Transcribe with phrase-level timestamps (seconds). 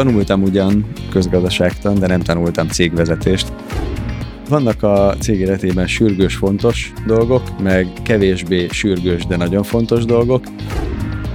[0.00, 3.52] Tanultam ugyan közgazdaságtan, de nem tanultam cégvezetést.
[4.48, 10.44] Vannak a cég életében sürgős, fontos dolgok, meg kevésbé sürgős, de nagyon fontos dolgok.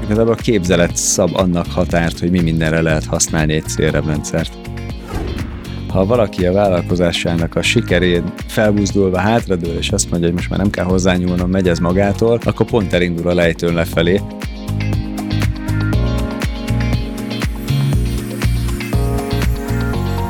[0.04, 4.58] Igazából a képzelet szab annak határt, hogy mi mindenre lehet használni egy célrendszert.
[5.88, 10.70] Ha valaki a vállalkozásának a sikerén felbuzdulva hátradől, és azt mondja, hogy most már nem
[10.70, 14.22] kell hozzányúlnom, megy ez magától, akkor pont elindul a lejtőn lefelé.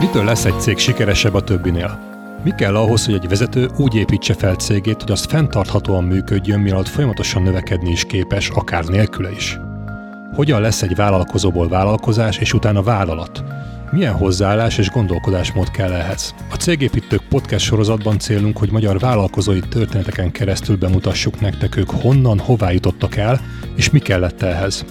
[0.06, 2.00] Mitől lesz egy cég sikeresebb a többinél?
[2.44, 6.88] Mi kell ahhoz, hogy egy vezető úgy építse fel cégét, hogy az fenntarthatóan működjön, mielőtt
[6.88, 9.60] folyamatosan növekedni is képes, akár nélküle is?
[10.36, 13.44] Hogyan lesz egy vállalkozóból vállalkozás és utána vállalat?
[13.92, 16.36] Milyen hozzáállás és gondolkodásmód kell ehhez?
[16.52, 22.72] A Cégépítők podcast sorozatban célunk, hogy magyar vállalkozói történeteken keresztül bemutassuk nektek ők honnan, hová
[22.72, 23.42] jutottak el,
[23.76, 24.86] és mi kellett ehhez.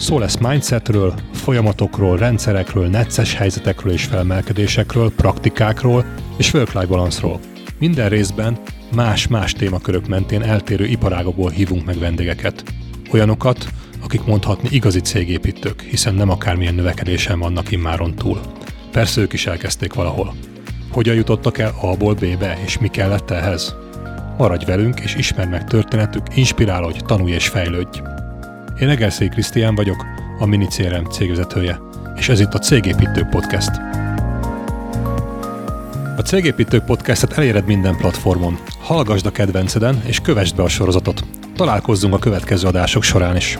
[0.00, 6.04] Szó lesz mindsetről, folyamatokról, rendszerekről, necces helyzetekről és felmelkedésekről, praktikákról
[6.36, 7.40] és work-life balance-ról.
[7.78, 8.58] Minden részben
[8.94, 12.64] más-más témakörök mentén eltérő iparágokból hívunk meg vendégeket.
[13.12, 13.68] Olyanokat,
[14.02, 18.40] akik mondhatni igazi cégépítők, hiszen nem akármilyen növekedésen vannak immáron túl.
[18.92, 20.34] Persze ők is elkezdték valahol.
[20.92, 23.74] Hogyan jutottak el A-ból B-be, és mi kellett ehhez?
[24.38, 27.98] Maradj velünk, és ismerd meg történetük, inspirálódj, tanulj és fejlődj!
[28.80, 30.06] Én Egerszély Krisztián vagyok,
[30.38, 31.78] a Mini CRM cégvezetője,
[32.16, 33.70] és ez itt a Cégépítők Podcast.
[36.16, 38.58] A Cégépítők Podcastet eléred minden platformon.
[38.78, 41.24] Hallgasd a kedvenceden, és kövessd be a sorozatot.
[41.54, 43.58] Találkozzunk a következő adások során is.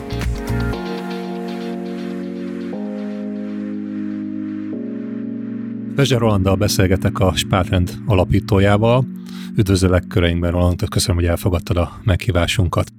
[5.95, 9.05] Vezser Rolanddal beszélgetek a Spátrend alapítójával.
[9.55, 12.91] Üdvözöllek köreinkben, Roland, köszönöm, hogy elfogadtad a meghívásunkat.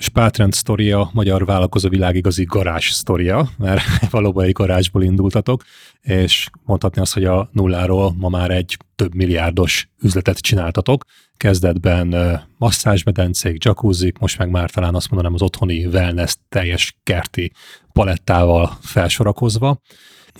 [0.00, 5.64] Spátrend sztoria, magyar vállalkozó világ igazi garázs sztoria, mert valóban egy garázsból indultatok,
[6.00, 11.04] és mondhatni azt, hogy a nulláról ma már egy több milliárdos üzletet csináltatok.
[11.36, 17.52] Kezdetben masszázsmedencék, jacuzzik, most meg már talán azt mondanám az otthoni wellness teljes kerti
[17.92, 19.80] palettával felsorakozva.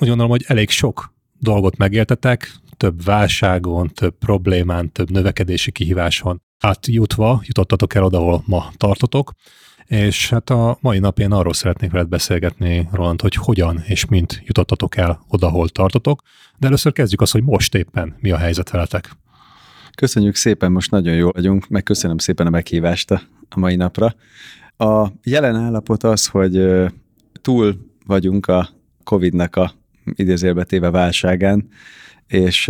[0.00, 7.42] Úgy gondolom, hogy elég sok dolgot megéltetek, több válságon, több problémán, több növekedési kihíváson átjutva
[7.44, 9.32] jutottatok el oda, ahol ma tartotok,
[9.86, 14.42] és hát a mai nap én arról szeretnék veled beszélgetni, Roland, hogy hogyan és mint
[14.44, 16.22] jutottatok el oda, ahol tartotok,
[16.58, 19.10] de először kezdjük azt, hogy most éppen mi a helyzet veletek.
[19.96, 23.20] Köszönjük szépen, most nagyon jó vagyunk, meg köszönöm szépen a meghívást a
[23.56, 24.14] mai napra.
[24.76, 26.64] A jelen állapot az, hogy
[27.40, 27.76] túl
[28.06, 28.68] vagyunk a
[29.04, 29.72] COVID-nak a
[30.04, 31.68] idézélbetéve válságán,
[32.26, 32.68] és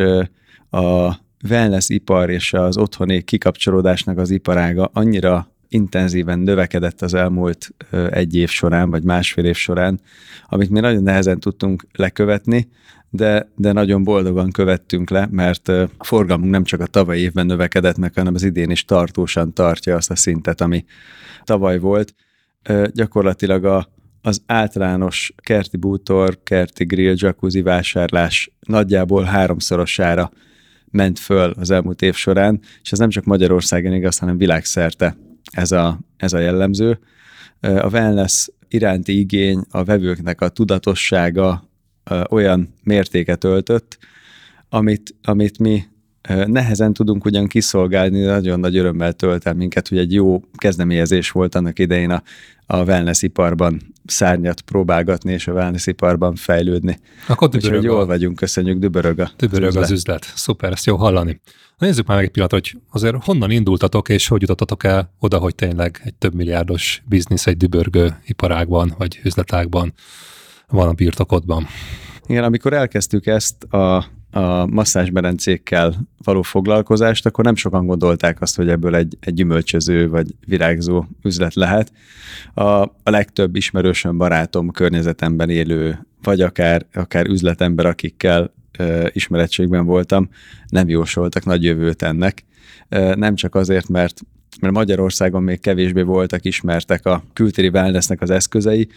[0.71, 1.15] a
[1.49, 7.75] wellness ipar és az otthoni kikapcsolódásnak az iparága annyira intenzíven növekedett az elmúlt
[8.11, 10.01] egy év során, vagy másfél év során,
[10.47, 12.69] amit mi nagyon nehezen tudtunk lekövetni,
[13.11, 17.97] de, de nagyon boldogan követtünk le, mert a forgalmunk nem csak a tavalyi évben növekedett
[17.97, 20.85] meg, hanem az idén is tartósan tartja azt a szintet, ami
[21.45, 22.15] tavaly volt.
[22.93, 23.89] Gyakorlatilag a,
[24.23, 30.31] az általános kerti bútor, kerti grill, jacuzzi vásárlás nagyjából háromszorosára
[30.91, 35.17] ment föl az elmúlt év során, és ez nem csak Magyarországon igaz, hanem világszerte
[35.53, 36.99] ez a, ez a jellemző.
[37.61, 41.69] A wellness iránti igény, a vevőknek a tudatossága
[42.31, 43.99] olyan mértéket öltött,
[44.69, 45.83] amit, amit mi
[46.47, 51.55] nehezen tudunk ugyan kiszolgálni, nagyon nagy örömmel tölt el minket, hogy egy jó kezdeményezés volt
[51.55, 52.23] annak idején a,
[52.67, 56.99] a wellness iparban szárnyat próbálgatni, és a wellness iparban fejlődni.
[57.27, 60.33] Akkor dübörög jól vagyunk, köszönjük, dübörög a Dübörög az üzlet.
[60.35, 61.41] Szuper, ezt jó hallani.
[61.79, 65.39] Na nézzük már meg egy pillanat, hogy azért honnan indultatok, és hogy jutottatok el oda,
[65.39, 69.93] hogy tényleg egy több milliárdos biznisz egy dübörgő iparágban, vagy üzletágban
[70.69, 71.67] van a birtokodban.
[72.27, 78.69] Igen, amikor elkezdtük ezt a a masszázsmerencékkel való foglalkozást, akkor nem sokan gondolták azt, hogy
[78.69, 81.93] ebből egy, egy gyümölcsöző vagy virágzó üzlet lehet.
[82.55, 90.29] A, a legtöbb ismerősöm, barátom, környezetemben élő, vagy akár, akár üzletember, akikkel ö, ismerettségben voltam,
[90.69, 92.45] nem jósoltak nagy jövőt ennek.
[92.89, 94.21] Ö, nem csak azért, mert
[94.61, 98.89] mert Magyarországon még kevésbé voltak ismertek a kültéri wellnessnek az eszközei,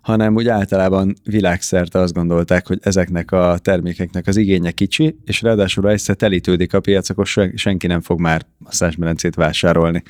[0.00, 5.84] hanem úgy általában világszerte azt gondolták, hogy ezeknek a termékeknek az igénye kicsi, és ráadásul
[5.84, 10.02] ha egyszer telítődik a piac, akkor senki nem fog már masszázsmerencét vásárolni.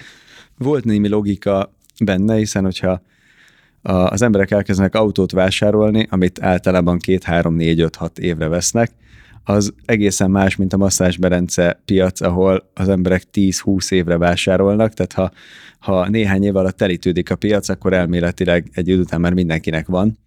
[0.59, 1.73] Volt némi logika
[2.05, 3.03] benne, hiszen hogyha
[3.83, 8.91] az emberek elkezdenek autót vásárolni, amit általában két, három, négy, öt, hat évre vesznek,
[9.49, 15.31] az egészen más, mint a masszázsberence piac, ahol az emberek 10-20 évre vásárolnak, tehát ha,
[15.79, 20.19] ha néhány év alatt telítődik a piac, akkor elméletileg egy idő után már mindenkinek van.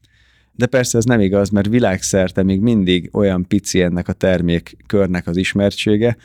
[0.51, 5.37] De persze ez nem igaz, mert világszerte még mindig olyan pici ennek a termékkörnek az
[5.37, 6.17] ismertsége,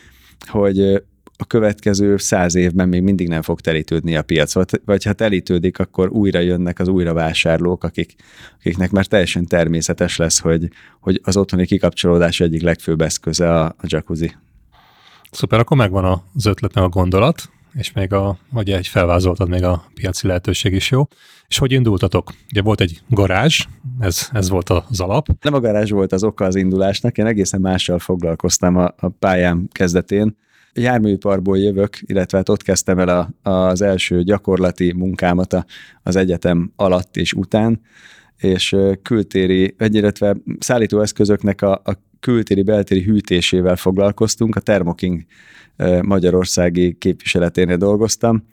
[0.47, 1.03] hogy
[1.39, 4.53] a következő száz évben még mindig nem fog telítődni a piac,
[4.85, 8.15] vagy ha telítődik, akkor újra jönnek az újra vásárlók, akik,
[8.59, 10.69] akiknek már teljesen természetes lesz, hogy,
[11.01, 14.37] hogy az otthoni kikapcsolódás egyik legfőbb eszköze a, a jacuzzi.
[15.31, 19.63] Szuper, akkor megvan az ötlet, meg a gondolat, és még a, vagy egy felvázoltad, még
[19.63, 21.09] a piaci lehetőség is jó.
[21.49, 22.33] És hogy indultatok?
[22.51, 23.65] Ugye volt egy garázs,
[23.99, 25.29] ez, ez volt az alap.
[25.41, 29.69] Nem a garázs volt az oka az indulásnak, én egészen mással foglalkoztam a, a pályám
[29.73, 30.37] kezdetén.
[30.77, 33.09] Járműiparból jövök, illetve hát ott kezdtem el
[33.43, 35.65] a, az első gyakorlati munkámat
[36.03, 37.81] az egyetem alatt és után,
[38.37, 45.25] és kültéri, illetve szállítóeszközöknek a, a kültéri, beltéri hűtésével foglalkoztunk, a Thermoking
[46.03, 48.45] magyarországi képviseleténél dolgoztam.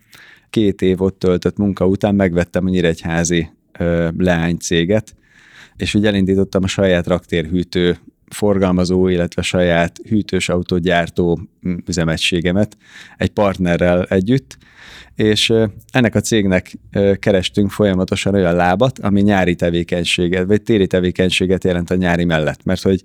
[0.49, 3.49] Két év ott töltött munka után megvettem a Nyíregyházi
[4.17, 5.15] leánycéget,
[5.75, 7.97] és úgy elindítottam a saját raktérhűtő
[8.33, 11.39] forgalmazó, illetve saját hűtős autógyártó
[11.87, 12.77] üzemegységemet
[13.17, 14.57] egy partnerrel együtt,
[15.15, 15.53] és
[15.91, 16.77] ennek a cégnek
[17.19, 22.81] kerestünk folyamatosan olyan lábat, ami nyári tevékenységet, vagy téli tevékenységet jelent a nyári mellett, mert
[22.81, 23.01] hogy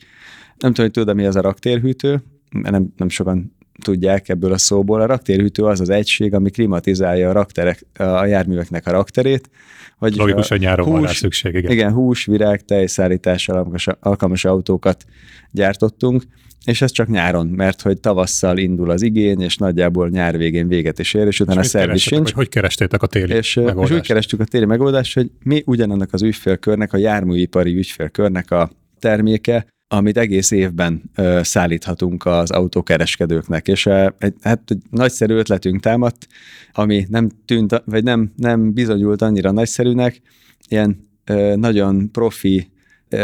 [0.57, 5.01] nem tudom, hogy tudod, mi az a raktérhűtő, nem, nem sokan tudják ebből a szóból.
[5.01, 9.51] A raktérhűtő az az egység, ami klimatizálja a, rakterek, a járműveknek a rakterét.
[9.99, 11.55] Vagy Logikus, hogy nyáron van rá szükség.
[11.55, 11.71] Igen.
[11.71, 15.05] igen, hús, virág, tejszállítással alkalmas, alkalmas autókat
[15.51, 16.23] gyártottunk,
[16.65, 20.99] és ez csak nyáron, mert hogy tavasszal indul az igény, és nagyjából nyár végén véget
[20.99, 22.23] is ér, és utána és a szerviz sincs.
[22.23, 23.91] Hogy, hogy kerestétek a téli és, megoldást?
[23.91, 28.71] És úgy kerestük a téli megoldást, hogy mi ugyanannak az ügyfélkörnek, a járműipari ügyfélkörnek a
[28.99, 35.81] terméke, amit egész évben ö, szállíthatunk az autókereskedőknek, és ö, egy, hát egy nagyszerű ötletünk
[35.81, 36.26] támadt,
[36.73, 40.20] ami nem tűnt, vagy nem, nem bizonyult annyira nagyszerűnek,
[40.69, 42.70] ilyen ö, nagyon profi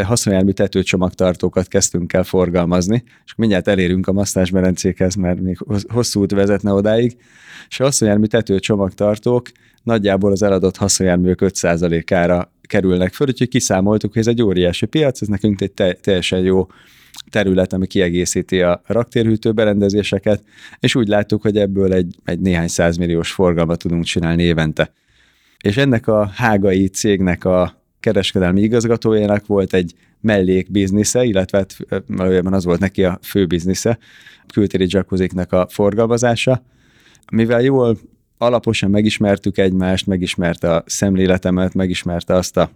[0.03, 5.57] haszonjármű tetőcsomagtartókat kezdtünk el forgalmazni, és mindjárt elérünk a masztásmerencékhez, mert még
[5.87, 7.17] hosszú út vezetne odáig,
[7.67, 9.51] és a haszonjármű tetőcsomagtartók
[9.83, 15.27] nagyjából az eladott haszonjárműk 5%-ára kerülnek föl, úgyhogy kiszámoltuk, hogy ez egy óriási piac, ez
[15.27, 16.67] nekünk egy te- teljesen jó
[17.29, 20.43] terület, ami kiegészíti a raktérhűtő berendezéseket,
[20.79, 24.93] és úgy láttuk, hogy ebből egy, egy néhány százmilliós forgalmat tudunk csinálni évente.
[25.63, 31.77] És ennek a hágai cégnek a kereskedelmi igazgatójának volt egy mellék biznisze, illetve hát
[32.07, 33.97] valójában az volt neki a fő biznisze,
[34.53, 36.63] kültéri jacuzziknak a forgalmazása.
[37.31, 37.97] Mivel jól
[38.37, 42.69] alaposan megismertük egymást, megismerte a szemléletemet, megismerte azt a,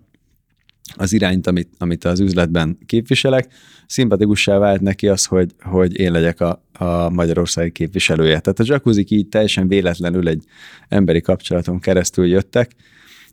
[0.95, 3.47] az irányt, amit, amit az üzletben képviselek,
[3.87, 8.39] szimpatikussá vált neki az, hogy, hogy én legyek a, a magyarországi képviselője.
[8.39, 10.43] Tehát a jacuzzi így teljesen véletlenül egy
[10.87, 12.71] emberi kapcsolaton keresztül jöttek.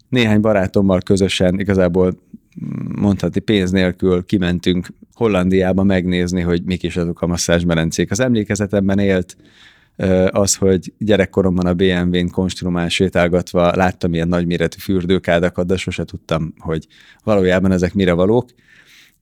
[0.09, 2.19] Néhány barátommal közösen igazából
[2.95, 8.11] mondhatni pénz nélkül kimentünk Hollandiába megnézni, hogy mik is azok a masszázsmerencék.
[8.11, 9.37] Az emlékezetemben élt
[10.31, 16.87] az, hogy gyerekkoromban a BMW-n konstrumál sétálgatva láttam ilyen nagyméretű fürdőkádakat, de sose tudtam, hogy
[17.25, 18.51] valójában ezek mire valók,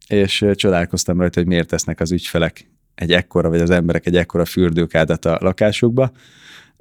[0.09, 4.45] és csodálkoztam rajta, hogy miért tesznek az ügyfelek egy ekkora, vagy az emberek egy ekkora
[4.45, 6.13] fürdőkádat a lakásukba.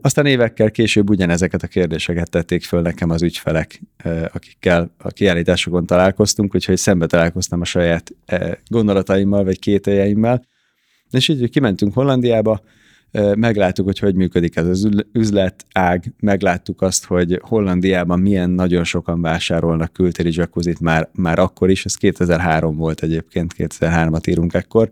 [0.01, 3.81] Aztán évekkel később ugyanezeket a kérdéseket tették föl nekem az ügyfelek,
[4.33, 8.12] akikkel a kiállításokon találkoztunk, úgyhogy szembe találkoztam a saját
[8.68, 10.45] gondolataimmal, vagy kételjeimmel.
[11.12, 12.62] És így kimentünk Hollandiába,
[13.35, 15.65] megláttuk, hogy hogy működik ez az üzlet.
[15.73, 21.85] Ág, megláttuk azt, hogy Hollandiában milyen nagyon sokan vásárolnak kültéri jacuzzit már, már akkor is,
[21.85, 24.89] ez 2003 volt egyébként, 2003-at írunk ekkor.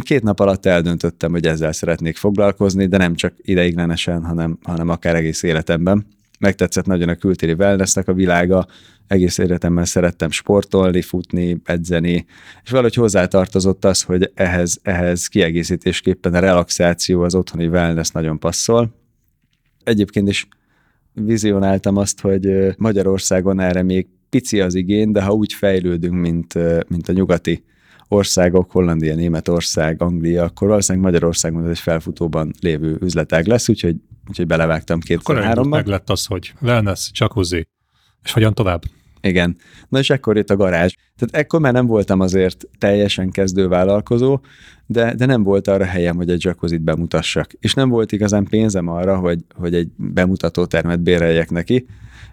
[0.00, 5.14] Két nap alatt eldöntöttem, hogy ezzel szeretnék foglalkozni, de nem csak ideiglenesen, hanem, hanem akár
[5.14, 6.06] egész életemben
[6.38, 8.66] megtetszett nagyon a kültéri wellnessnek a világa,
[9.06, 12.26] egész életemben szerettem sportolni, futni, edzeni,
[12.62, 18.94] és valahogy hozzátartozott az, hogy ehhez, ehhez kiegészítésképpen a relaxáció, az otthoni wellness nagyon passzol.
[19.84, 20.48] Egyébként is
[21.12, 26.54] vizionáltam azt, hogy Magyarországon erre még pici az igény, de ha úgy fejlődünk, mint,
[26.88, 27.64] mint a nyugati
[28.08, 33.96] országok, Hollandia, Németország, Anglia, akkor valószínűleg Magyarországon ez egy felfutóban lévő üzletág lesz, úgyhogy,
[34.28, 35.68] úgyhogy belevágtam 2003-ban.
[35.68, 37.68] meg lett az, hogy wellness, jacuzzi,
[38.22, 38.82] és hogyan tovább?
[39.20, 39.56] Igen.
[39.88, 40.92] Na és ekkor jött a garázs.
[41.16, 44.40] Tehát ekkor már nem voltam azért teljesen kezdő vállalkozó,
[44.86, 47.52] de, de nem volt arra helyem, hogy egy jacuzzit bemutassak.
[47.52, 51.86] És nem volt igazán pénzem arra, hogy, hogy egy bemutató termet béreljek neki,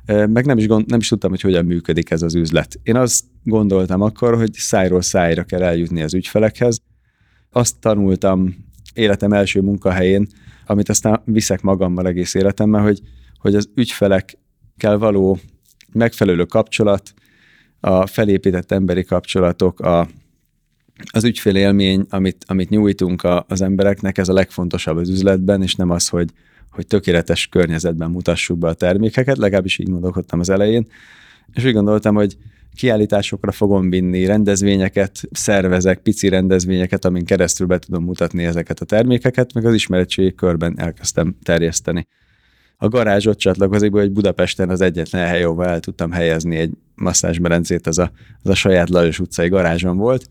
[0.06, 2.80] meg nem is, gond, nem is tudtam, hogy hogyan működik ez az üzlet.
[2.84, 6.82] Én azt gondoltam akkor, hogy szájról szájra kell eljutni az ügyfelekhez.
[7.52, 8.56] Azt tanultam
[8.94, 10.28] életem első munkahelyén,
[10.66, 13.00] amit aztán viszek magammal egész életemben, hogy,
[13.38, 15.38] hogy az ügyfelekkel való
[15.92, 17.14] megfelelő kapcsolat,
[17.80, 20.08] a felépített emberi kapcsolatok, a,
[21.12, 25.90] az ügyfélélmény, amit, amit nyújtunk a, az embereknek, ez a legfontosabb az üzletben, és nem
[25.90, 26.30] az, hogy,
[26.72, 30.88] hogy tökéletes környezetben mutassuk be a termékeket, legalábbis így gondolkodtam az elején,
[31.54, 32.38] és úgy gondoltam, hogy
[32.76, 39.54] kiállításokra fogom vinni, rendezvényeket szervezek, pici rendezvényeket, amin keresztül be tudom mutatni ezeket a termékeket,
[39.54, 42.08] meg az ismeretségi körben elkezdtem terjeszteni.
[42.78, 47.98] A garázsot csatlakozik, hogy Budapesten az egyetlen hely, ahol el tudtam helyezni egy masszázsmerencét, az
[47.98, 48.12] a,
[48.42, 50.30] az a saját Lajos utcai garázsom volt.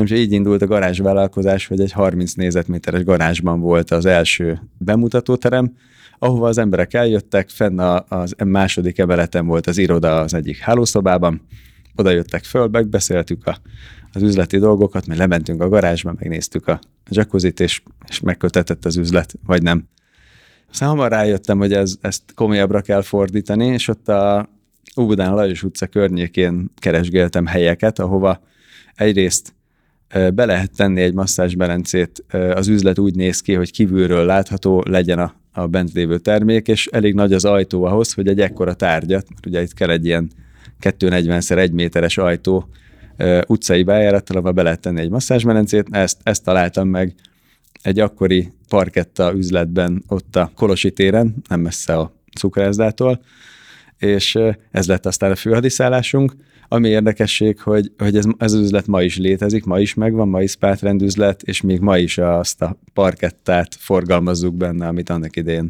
[0.00, 5.72] Úgyhogy így indult a garázsvállalkozás, hogy egy 30 négyzetméteres garázsban volt az első bemutatóterem,
[6.18, 11.42] ahova az emberek eljöttek, fenn az második emeleten volt az iroda az egyik hálószobában,
[11.96, 13.58] oda jöttek föl, megbeszéltük a,
[14.12, 16.80] az üzleti dolgokat, mert lementünk a garázsba, megnéztük a
[17.10, 19.88] jacuzzit, és, és megkötetett az üzlet, vagy nem.
[20.70, 24.48] Aztán hamar rájöttem, hogy ez, ezt komolyabbra kell fordítani, és ott a
[25.00, 28.42] Óbudán Lajos utca környékén keresgéltem helyeket, ahova
[28.94, 29.54] egyrészt
[30.34, 35.34] be lehet tenni egy masszázsbelencét, az üzlet úgy néz ki, hogy kívülről látható legyen a,
[35.52, 39.46] a bent lévő termék, és elég nagy az ajtó ahhoz, hogy egy ekkora tárgyat, mert
[39.46, 40.30] ugye itt kell egy ilyen
[40.82, 42.68] 240 1 méteres ajtó
[43.46, 47.14] utcai bejárattal, ahol be lehet tenni egy masszázsmerencét, ezt, ezt találtam meg
[47.82, 53.24] egy akkori parketta üzletben ott a Kolosi téren, nem messze a cukrászdától,
[53.98, 54.38] és
[54.70, 56.34] ez lett aztán a főhadiszállásunk.
[56.68, 60.42] Ami érdekesség, hogy, hogy ez, ez az üzlet ma is létezik, ma is megvan, ma
[60.42, 65.68] is spátrend üzlet, és még ma is azt a parkettát forgalmazzuk benne, amit annak idén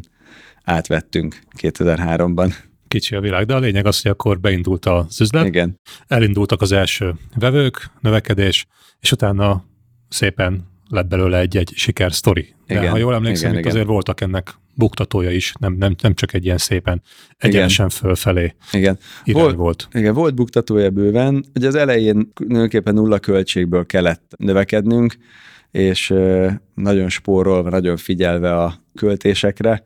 [0.63, 2.53] átvettünk 2003-ban.
[2.93, 5.45] Kicsi a világ, de a lényeg az, hogy akkor beindult az üzlet.
[5.45, 5.79] Igen.
[6.07, 8.65] Elindultak az első vevők, növekedés,
[8.99, 9.65] és utána
[10.09, 12.55] szépen lett belőle egy-egy sikersztori.
[12.67, 13.75] De igen, ha jól emlékszem, igen, itt igen.
[13.75, 17.01] azért voltak ennek buktatója is, nem, nem, nem csak egy ilyen szépen
[17.37, 17.99] egyenesen igen.
[17.99, 18.97] fölfelé igen.
[19.25, 19.87] volt, volt.
[19.91, 21.45] Igen, volt buktatója bőven.
[21.55, 25.15] Ugye az elején nőképpen nulla költségből kellett növekednünk,
[25.71, 26.13] és
[26.73, 29.83] nagyon spórolva, nagyon figyelve a költésekre,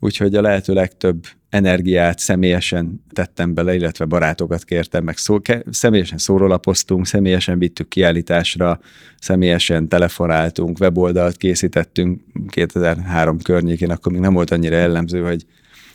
[0.00, 5.36] úgyhogy a lehető legtöbb energiát személyesen tettem bele, illetve barátokat kértem, meg szó,
[5.70, 8.80] személyesen szórólapoztunk, személyesen vittük kiállításra,
[9.18, 15.44] személyesen telefonáltunk, weboldalt készítettünk 2003 környékén, akkor még nem volt annyira jellemző, hogy,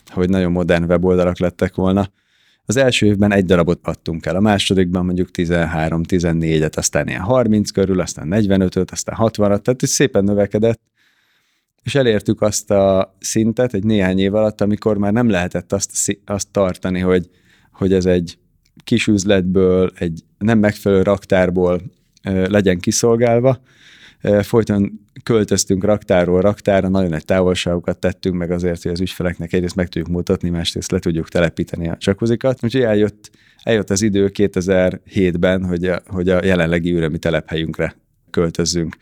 [0.08, 2.10] hogy nagyon modern weboldalak lettek volna.
[2.64, 8.00] Az első évben egy darabot adtunk el, a másodikban mondjuk 13-14-et, aztán ilyen 30 körül,
[8.00, 10.80] aztán 45-öt, aztán 60-at, tehát szépen növekedett,
[11.82, 16.48] és elértük azt a szintet egy néhány év alatt, amikor már nem lehetett azt, azt
[16.50, 17.28] tartani, hogy,
[17.72, 18.38] hogy ez egy
[18.84, 21.80] kis üzletből, egy nem megfelelő raktárból
[22.22, 23.60] legyen kiszolgálva.
[24.40, 29.88] Folyton költöztünk raktárról raktára, nagyon nagy távolságokat tettünk meg azért, hogy az ügyfeleknek egyrészt meg
[29.88, 32.64] tudjuk mutatni, másrészt le tudjuk telepíteni a csakuzikat.
[32.64, 33.30] Úgyhogy eljött,
[33.62, 37.96] eljött az idő 2007-ben, hogy a, hogy a jelenlegi üremi telephelyünkre
[38.30, 38.96] költözzünk.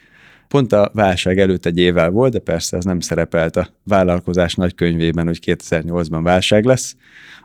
[0.50, 5.26] Pont a válság előtt egy évvel volt, de persze ez nem szerepelt a vállalkozás nagykönyvében,
[5.26, 6.96] hogy 2008-ban válság lesz.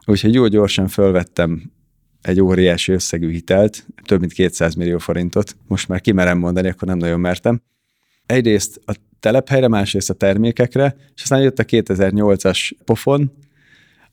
[0.06, 1.72] Úgyhogy jó gyorsan fölvettem
[2.22, 5.56] egy óriási összegű hitelt, több mint 200 millió forintot.
[5.68, 7.62] Most már kimerem mondani, akkor nem nagyon mertem.
[8.26, 13.32] Egyrészt a telephelyre, másrészt a termékekre, és aztán jött a 2008-as pofon,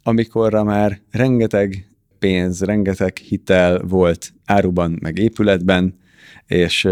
[0.03, 5.99] amikorra már rengeteg pénz, rengeteg hitel volt áruban, meg épületben,
[6.47, 6.89] és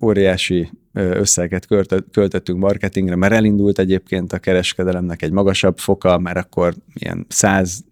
[0.00, 1.66] óriási összeget
[2.10, 7.84] költöttünk marketingre, mert elindult egyébként a kereskedelemnek egy magasabb foka, mert akkor ilyen száz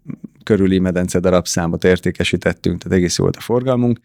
[0.43, 3.99] körüli medence darabszámot értékesítettünk, tehát egész jó volt a forgalmunk,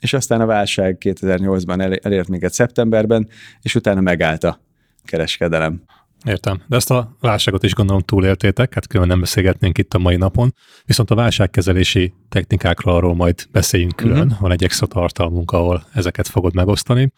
[0.00, 3.28] és aztán a válság 2008-ban elért minket szeptemberben,
[3.60, 4.60] és utána megállt a
[5.04, 5.82] kereskedelem.
[6.24, 6.62] Értem.
[6.66, 10.54] De ezt a válságot is gondolom túléltétek, hát külön nem beszélgetnénk itt a mai napon.
[10.84, 14.26] Viszont a válságkezelési technikákról arról majd beszéljünk külön.
[14.26, 14.40] Uh-huh.
[14.40, 17.12] Van egy extra tartalmunk, ahol ezeket fogod megosztani.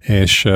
[0.00, 0.48] És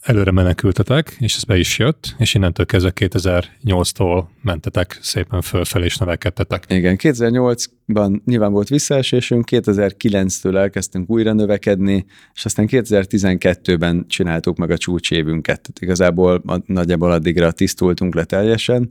[0.00, 5.96] előre menekültetek, és ez be is jött, és innentől kezdve 2008-tól mentetek szépen fölfelé, és
[5.96, 6.64] növekedtetek.
[6.68, 12.04] Igen, 2008-ban nyilván volt visszaesésünk, 2009-től elkezdtünk újra növekedni,
[12.34, 15.60] és aztán 2012-ben csináltuk meg a csúcsévünket.
[15.60, 18.88] Tehát igazából nagyjából addigra tisztultunk le teljesen,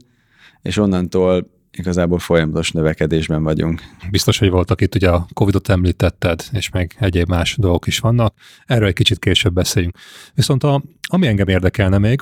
[0.62, 3.82] és onnantól igazából folyamatos növekedésben vagyunk.
[4.10, 8.34] Biztos, hogy voltak itt, ugye a Covid-ot említetted, és meg egyéb más dolgok is vannak.
[8.66, 9.96] Erről egy kicsit később beszéljünk.
[10.34, 12.20] Viszont a, ami engem érdekelne még,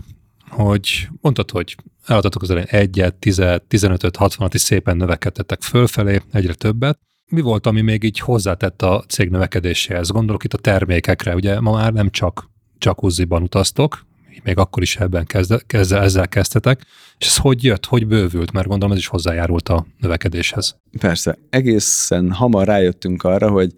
[0.49, 1.77] hogy mondtad, hogy
[2.07, 6.99] eladtatok az elején 1 10 15 60 is szépen növekedtetek fölfelé, egyre többet.
[7.31, 10.09] Mi volt, ami még így hozzátett a cég növekedéséhez?
[10.09, 14.07] Gondolok itt a termékekre, ugye ma már nem csak jacuzziban utaztok,
[14.43, 16.87] még akkor is ebben kezde, kezde, ezzel kezdtetek,
[17.19, 20.77] és ez hogy jött, hogy bővült, mert gondolom ez is hozzájárult a növekedéshez.
[20.99, 23.75] Persze, egészen hamar rájöttünk arra, hogy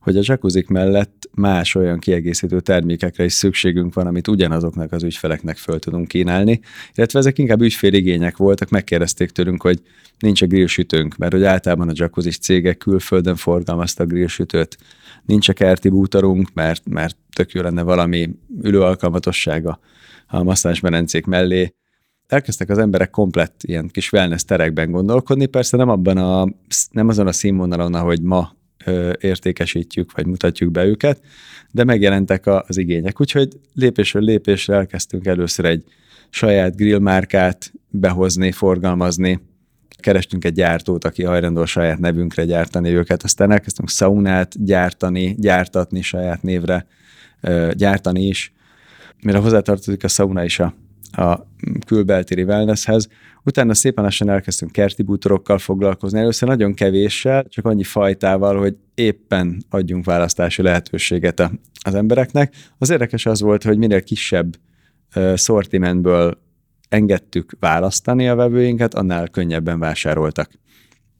[0.00, 5.56] hogy a jacuzzik mellett más olyan kiegészítő termékekre is szükségünk van, amit ugyanazoknak az ügyfeleknek
[5.56, 6.60] föl tudunk kínálni,
[6.94, 9.80] illetve ezek inkább ügyféligények voltak, megkérdezték tőlünk, hogy
[10.18, 14.78] nincs a grillsütőnk, mert hogy általában a jacuzzi cégek külföldön forgalmaztak grillsütőt,
[15.24, 18.30] nincs a kerti bútorunk, mert, mert tök jó lenne valami
[18.62, 19.80] ülőalkalmatossága
[20.30, 21.74] a masszázsmerencék mellé,
[22.26, 26.48] elkezdtek az emberek komplett ilyen kis wellness terekben gondolkodni, persze nem abban a,
[26.90, 28.52] nem azon a színvonalon, ahogy ma
[28.84, 31.20] ö, értékesítjük, vagy mutatjuk be őket,
[31.70, 33.20] de megjelentek a, az igények.
[33.20, 35.84] Úgyhogy lépésről lépésre elkezdtünk először egy
[36.30, 39.40] saját grillmárkát behozni, forgalmazni,
[39.96, 46.02] kerestünk egy gyártót, aki hajlandó a saját nevünkre gyártani őket, aztán elkezdtünk szaunát gyártani, gyártatni
[46.02, 46.86] saját névre,
[47.72, 48.52] gyártani is,
[49.22, 50.74] mire hozzátartozik a szauna is a
[51.12, 51.46] a
[51.86, 53.08] külbeltéri wellnesshez.
[53.42, 56.18] Utána szépen lassan elkezdtünk kerti bútorokkal foglalkozni.
[56.18, 61.50] Először nagyon kevéssel, csak annyi fajtával, hogy éppen adjunk választási lehetőséget a,
[61.84, 62.54] az embereknek.
[62.78, 64.56] Az érdekes az volt, hogy minél kisebb
[65.16, 66.38] uh, szortimentből
[66.88, 70.50] engedtük választani a vevőinket, annál könnyebben vásároltak.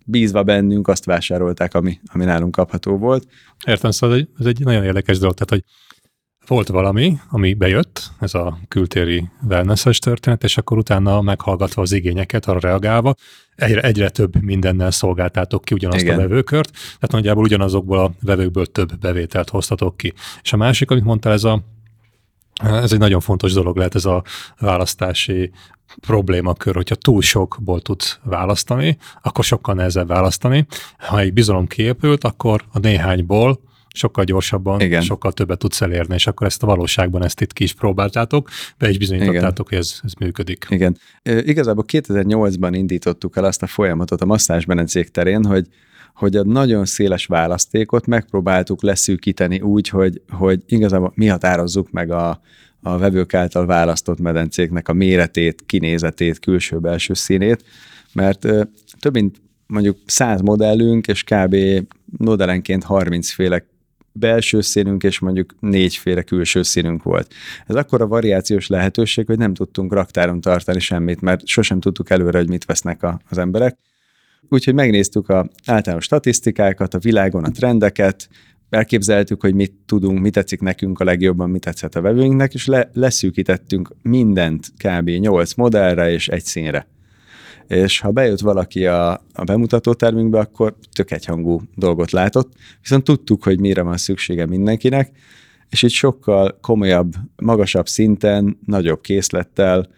[0.07, 3.27] Bízva bennünk azt vásárolták, ami, ami nálunk kapható volt.
[3.67, 5.65] Értem, szóval ez egy nagyon érdekes dolog, tehát hogy
[6.47, 12.47] volt valami, ami bejött, ez a kültéri wellness történet, és akkor utána meghallgatva az igényeket,
[12.47, 13.15] arra reagálva,
[13.57, 16.19] egyre, egyre több mindennel szolgáltátok ki ugyanazt Igen.
[16.19, 20.13] a vevőkört, tehát nagyjából ugyanazokból a vevőkből több bevételt hoztatok ki.
[20.43, 21.63] És a másik, amit mondtál, ez a
[22.63, 24.23] ez egy nagyon fontos dolog lehet ez a
[24.59, 25.51] választási
[26.01, 30.67] problémakör, hogyha túl sokból tudsz választani, akkor sokkal nehezebb választani.
[30.99, 33.61] Ha egy bizalom kiépült, akkor a néhányból
[33.95, 35.01] sokkal gyorsabban, Igen.
[35.01, 38.89] sokkal többet tudsz elérni, és akkor ezt a valóságban ezt itt ki is próbáltátok, be
[38.89, 40.67] is bizonyítottátok, hogy ez, ez működik.
[40.69, 40.99] Igen.
[41.23, 45.67] Igazából 2008-ban indítottuk el azt a folyamatot a masszázsmenencék terén, hogy
[46.15, 52.41] hogy a nagyon széles választékot megpróbáltuk leszűkíteni úgy, hogy, hogy igazából mi határozzuk meg a,
[52.83, 57.65] a vevők által választott medencéknek a méretét, kinézetét, külső-belső színét,
[58.13, 58.41] mert
[59.01, 61.57] több mint mondjuk 100 modellünk, és kb.
[62.05, 63.65] modellenként 30 féle
[64.13, 67.35] belső színünk, és mondjuk négyféle külső színünk volt.
[67.67, 72.39] Ez akkor a variációs lehetőség, hogy nem tudtunk raktáron tartani semmit, mert sosem tudtuk előre,
[72.39, 73.79] hogy mit vesznek a, az emberek.
[74.49, 78.29] Úgyhogy megnéztük a általános statisztikákat, a világon a trendeket,
[78.71, 82.91] elképzeltük, hogy mit tudunk, mit tetszik nekünk a legjobban, mit tetszett a vevőinknek, és le,
[82.93, 85.09] leszűkítettünk mindent kb.
[85.09, 86.87] 8 modellre és egy színre
[87.71, 93.45] és ha bejött valaki a, a bemutató termünkbe, akkor tök egyhangú dolgot látott, viszont tudtuk,
[93.45, 95.11] hogy mire van szüksége mindenkinek,
[95.69, 99.89] és itt sokkal komolyabb, magasabb szinten, nagyobb készlettel,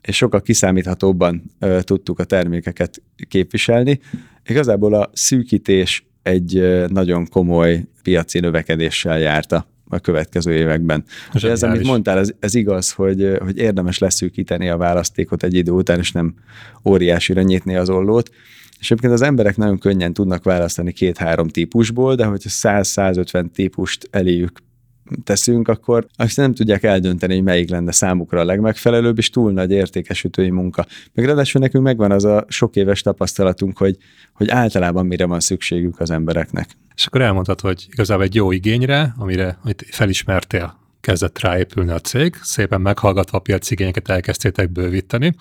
[0.00, 4.00] és sokkal kiszámíthatóbban ö, tudtuk a termékeket képviselni.
[4.46, 11.04] Igazából a szűkítés egy nagyon komoly piaci növekedéssel járta a következő években.
[11.32, 15.70] És ez, amit mondtál, ez, ez igaz, hogy, hogy érdemes leszűkíteni a választékot egy idő
[15.70, 16.34] után, és nem
[16.84, 18.30] óriásira nyitni az ollót.
[18.78, 24.52] És egyébként az emberek nagyon könnyen tudnak választani két-három típusból, de hogyha 100-150 típust eléjük
[25.24, 29.70] teszünk, akkor azt nem tudják eldönteni, hogy melyik lenne számukra a legmegfelelőbb, és túl nagy
[29.70, 30.86] értékesítői munka.
[31.12, 33.96] Meg ráadásul nekünk megvan az a sok éves tapasztalatunk, hogy,
[34.32, 36.70] hogy általában mire van szükségük az embereknek.
[36.94, 42.34] És akkor elmondhatod, hogy igazából egy jó igényre, amire amit felismertél, kezdett ráépülni a cég,
[42.42, 45.34] szépen meghallgatva a piaci igényeket elkezdtétek bővíteni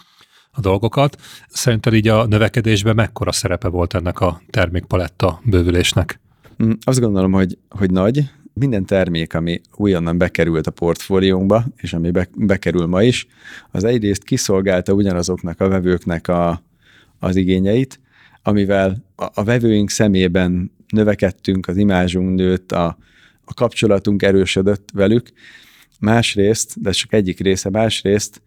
[0.51, 1.17] a dolgokat.
[1.47, 6.19] Szerinted így a növekedésben mekkora szerepe volt ennek a termékpaletta bővülésnek?
[6.63, 12.11] Mm, azt gondolom, hogy, hogy nagy, minden termék, ami újonnan bekerült a portfóliónkba, és ami
[12.11, 13.27] be, bekerül ma is,
[13.71, 16.63] az egyrészt kiszolgálta ugyanazoknak a vevőknek a,
[17.19, 17.99] az igényeit,
[18.43, 22.97] amivel a, a vevőink szemében növekedtünk, az imázsunk nőtt, a,
[23.45, 25.29] a kapcsolatunk erősödött velük.
[25.99, 28.41] Másrészt, de csak egyik része, másrészt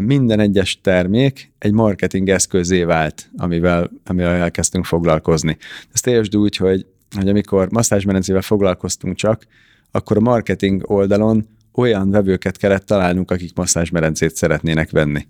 [0.00, 5.56] minden egyes termék egy marketing eszközé vált, amivel, amivel elkezdtünk foglalkozni.
[5.92, 9.46] Ezt értsd úgy, hogy hogy amikor masszázsmenencével foglalkoztunk csak,
[9.90, 15.26] akkor a marketing oldalon olyan vevőket kellett találnunk, akik masszázsmerencét szeretnének venni.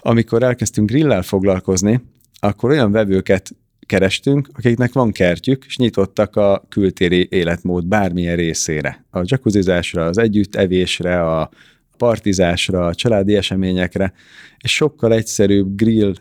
[0.00, 2.00] Amikor elkezdtünk grillel foglalkozni,
[2.40, 3.50] akkor olyan vevőket
[3.86, 9.04] kerestünk, akiknek van kertjük, és nyitottak a kültéri életmód bármilyen részére.
[9.10, 11.50] A jacuzzizásra, az együttevésre, a
[11.96, 14.12] partizásra, a családi eseményekre,
[14.58, 16.14] és sokkal egyszerűbb grill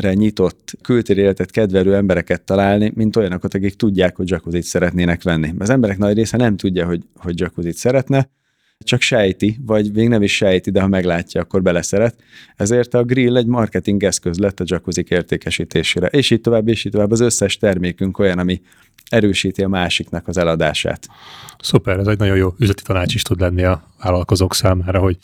[0.00, 5.54] nyitott kültéri életet kedvelő embereket találni, mint olyanokat, akik tudják, hogy jacuzzit szeretnének venni.
[5.58, 8.30] Az emberek nagy része nem tudja, hogy, hogy jacuzzit szeretne,
[8.78, 12.16] csak sejti, vagy még nem is sejti, de ha meglátja, akkor beleszeret.
[12.56, 16.06] Ezért a grill egy marketing eszköz lett a jacuzzi értékesítésére.
[16.06, 17.10] És így tovább, és így tovább.
[17.10, 18.60] Az összes termékünk olyan, ami
[19.08, 21.08] erősíti a másiknak az eladását.
[21.58, 25.16] Szuper, ez egy nagyon jó üzleti tanács is tud lenni a vállalkozók számára, hogy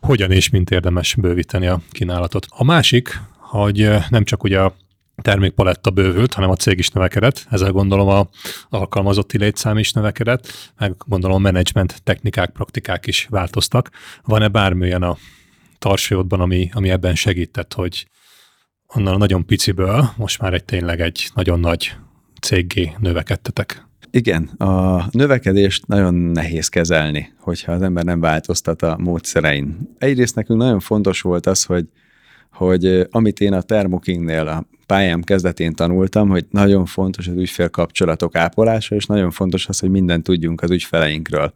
[0.00, 2.46] hogyan és mint érdemes bővíteni a kínálatot.
[2.50, 4.74] A másik, hogy nem csak ugye a
[5.22, 7.46] termékpaletta bővült, hanem a cég is növekedett.
[7.50, 8.28] Ezzel gondolom a
[8.68, 13.90] alkalmazotti létszám is növekedett, meg gondolom a menedzsment technikák, praktikák is változtak.
[14.24, 15.16] Van-e bármilyen a
[15.78, 18.06] tarsolyodban, ami, ami ebben segített, hogy
[18.94, 21.92] onnan a nagyon piciből most már egy tényleg egy nagyon nagy
[22.40, 23.86] céggé növekedtetek?
[24.10, 29.94] Igen, a növekedést nagyon nehéz kezelni, hogyha az ember nem változtat a módszerein.
[29.98, 31.84] Egyrészt nekünk nagyon fontos volt az, hogy
[32.56, 38.34] hogy amit én a Thermokingnél a pályám kezdetén tanultam, hogy nagyon fontos az ügyfél kapcsolatok
[38.34, 41.52] ápolása, és nagyon fontos az, hogy mindent tudjunk az ügyfeleinkről.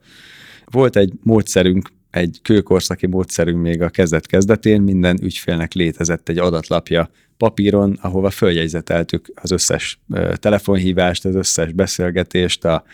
[0.64, 7.98] Volt egy módszerünk, egy kőkorszaki módszerünk még a kezdet-kezdetén, minden ügyfélnek létezett egy adatlapja papíron,
[8.00, 10.00] ahova följegyzeteltük az összes
[10.34, 12.84] telefonhívást, az összes beszélgetést, a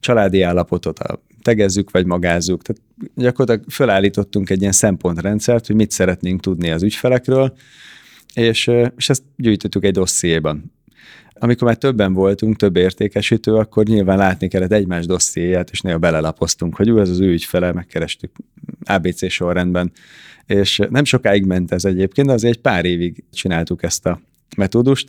[0.00, 2.62] családi állapotot, a tegezzük vagy magázzuk.
[2.62, 2.82] Tehát
[3.14, 7.56] gyakorlatilag fölállítottunk egy ilyen szempontrendszert, hogy mit szeretnénk tudni az ügyfelekről,
[8.34, 10.72] és, és ezt gyűjtöttük egy dossziéban.
[11.34, 16.76] Amikor már többen voltunk, több értékesítő, akkor nyilván látni kellett egymás dossziéját, és néha belelapoztunk,
[16.76, 18.30] hogy ő az az ő ügyfele, megkerestük
[18.84, 19.92] ABC sorrendben.
[20.46, 24.20] És nem sokáig ment ez egyébként, de azért egy pár évig csináltuk ezt a
[24.56, 25.08] metódust,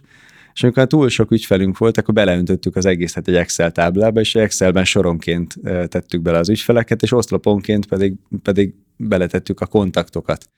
[0.56, 4.86] és amikor túl sok ügyfelünk volt, akkor beleöntöttük az egészet egy Excel táblába, és Excelben
[4.86, 5.56] soronként
[5.88, 8.14] tettük bele az ügyfeleket, és oszloponként pedig,
[8.44, 10.50] pedig beletettük a kontaktokat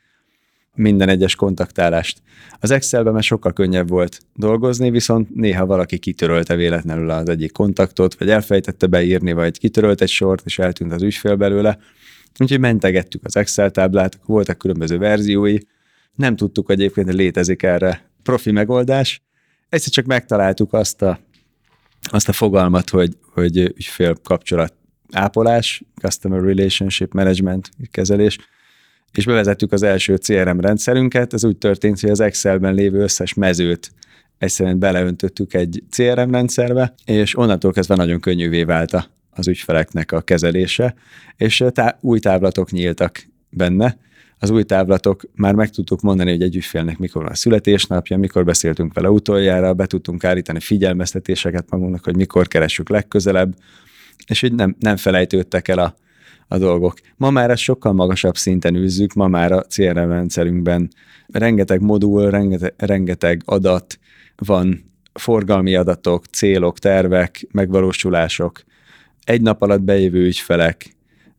[0.75, 2.21] minden egyes kontaktálást.
[2.59, 8.15] Az Excelben már sokkal könnyebb volt dolgozni, viszont néha valaki kitörölte véletlenül az egyik kontaktot,
[8.15, 11.77] vagy elfejtette beírni, vagy kitörölt egy sort, és eltűnt az ügyfél belőle.
[12.39, 15.57] Úgyhogy mentegettük az Excel táblát, voltak különböző verziói,
[16.15, 19.21] nem tudtuk hogy egyébként, létezik erre profi megoldás.
[19.69, 21.19] Egyszer csak megtaláltuk azt a,
[22.01, 24.73] azt a fogalmat, hogy, hogy ügyfél kapcsolat
[25.11, 28.37] ápolás, Customer Relationship Management kezelés,
[29.11, 31.33] és bevezettük az első CRM rendszerünket.
[31.33, 33.91] Ez úgy történt, hogy az Excelben lévő összes mezőt
[34.37, 40.95] egyszerűen beleöntöttük egy CRM rendszerbe, és onnantól kezdve nagyon könnyűvé vált az ügyfeleknek a kezelése,
[41.37, 43.97] és tá- új távlatok nyíltak benne.
[44.39, 48.45] Az új távlatok már meg tudtuk mondani, hogy egy ügyfélnek mikor van a születésnapja, mikor
[48.45, 53.55] beszéltünk vele utoljára, be tudtunk állítani figyelmeztetéseket magunknak, hogy mikor keressük legközelebb,
[54.27, 55.95] és hogy nem, nem felejtődtek el a,
[56.47, 56.93] a dolgok.
[57.15, 60.89] Ma már ezt sokkal magasabb szinten űzzük, ma már a CRM rendszerünkben
[61.27, 63.99] rengeteg modul, rengeteg, rengeteg adat
[64.35, 68.63] van, forgalmi adatok, célok, tervek, megvalósulások,
[69.23, 70.96] egy nap alatt bejövő ügyfelek,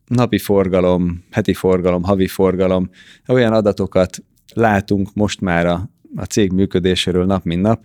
[0.09, 2.89] napi forgalom, heti forgalom, havi forgalom,
[3.27, 7.83] olyan adatokat látunk most már a, a cég működéséről nap mint nap,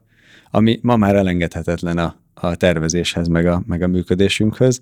[0.51, 4.81] ami ma már elengedhetetlen a, a tervezéshez, meg a, meg a működésünkhöz.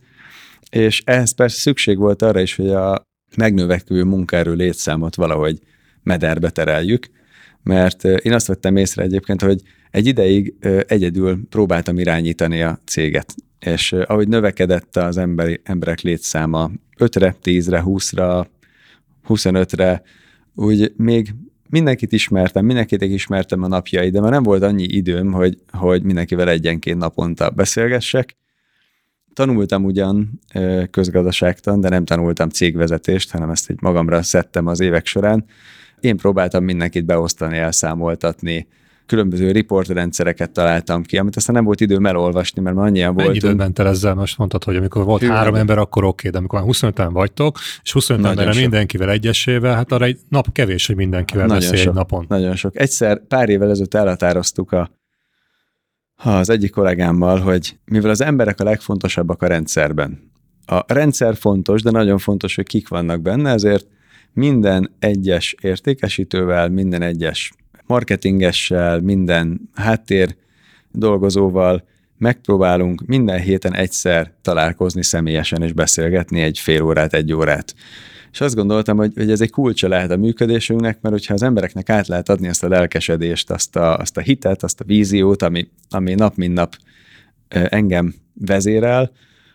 [0.71, 3.03] És ehhez persze szükség volt arra is, hogy a
[3.37, 5.59] megnövekvő munkaerő létszámot valahogy
[6.03, 7.11] mederbe tereljük,
[7.63, 10.55] mert én azt vettem észre egyébként, hogy egy ideig
[10.87, 16.71] egyedül próbáltam irányítani a céget, és ahogy növekedett az emberi, emberek létszáma
[17.05, 18.47] 5-re, 10-re, 20-ra,
[19.29, 20.03] 25-re,
[20.55, 21.35] úgy még
[21.69, 26.49] mindenkit ismertem, mindenkit ismertem a napjai, de már nem volt annyi időm, hogy, hogy mindenkivel
[26.49, 28.37] egyenként naponta beszélgessek,
[29.35, 30.41] Tanultam ugyan
[30.91, 35.45] közgazdaságtan, de nem tanultam cégvezetést, hanem ezt egy magamra szedtem az évek során.
[36.01, 38.67] Én próbáltam mindenkit beosztani, elszámoltatni,
[39.07, 43.59] különböző riportrendszereket találtam ki, amit aztán nem volt időm elolvasni, mert már annyian Mennyi voltunk.
[43.59, 44.15] ment el ezzel?
[44.15, 47.59] Most mondtad, hogy amikor volt Hű, három ember, akkor oké, de amikor már 25 vagytok,
[47.83, 51.95] és 25 emberre mindenkivel egyesével, hát arra egy nap kevés, hogy mindenkivel nagyon beszélj egy
[51.95, 52.25] napon.
[52.29, 52.81] Nagyon sok.
[52.81, 54.91] Egyszer pár évvel ezelőtt elhatároztuk a
[56.25, 60.33] az egyik kollégámmal, hogy mivel az emberek a legfontosabbak a rendszerben,
[60.67, 63.87] a rendszer fontos, de nagyon fontos, hogy kik vannak benne, ezért
[64.33, 67.53] minden egyes értékesítővel, minden egyes
[67.87, 70.37] marketingessel, minden háttér
[70.91, 71.85] dolgozóval
[72.19, 77.75] megpróbálunk minden héten egyszer találkozni személyesen és beszélgetni egy fél órát, egy órát.
[78.33, 81.91] És azt gondoltam, hogy, hogy ez egy kulcsa lehet a működésünknek, mert hogyha az embereknek
[81.91, 85.69] át lehet adni azt a lelkesedést, azt a, azt a hitet, azt a víziót, ami,
[85.91, 86.77] ami nap mint nap
[87.49, 89.13] engem vezérel,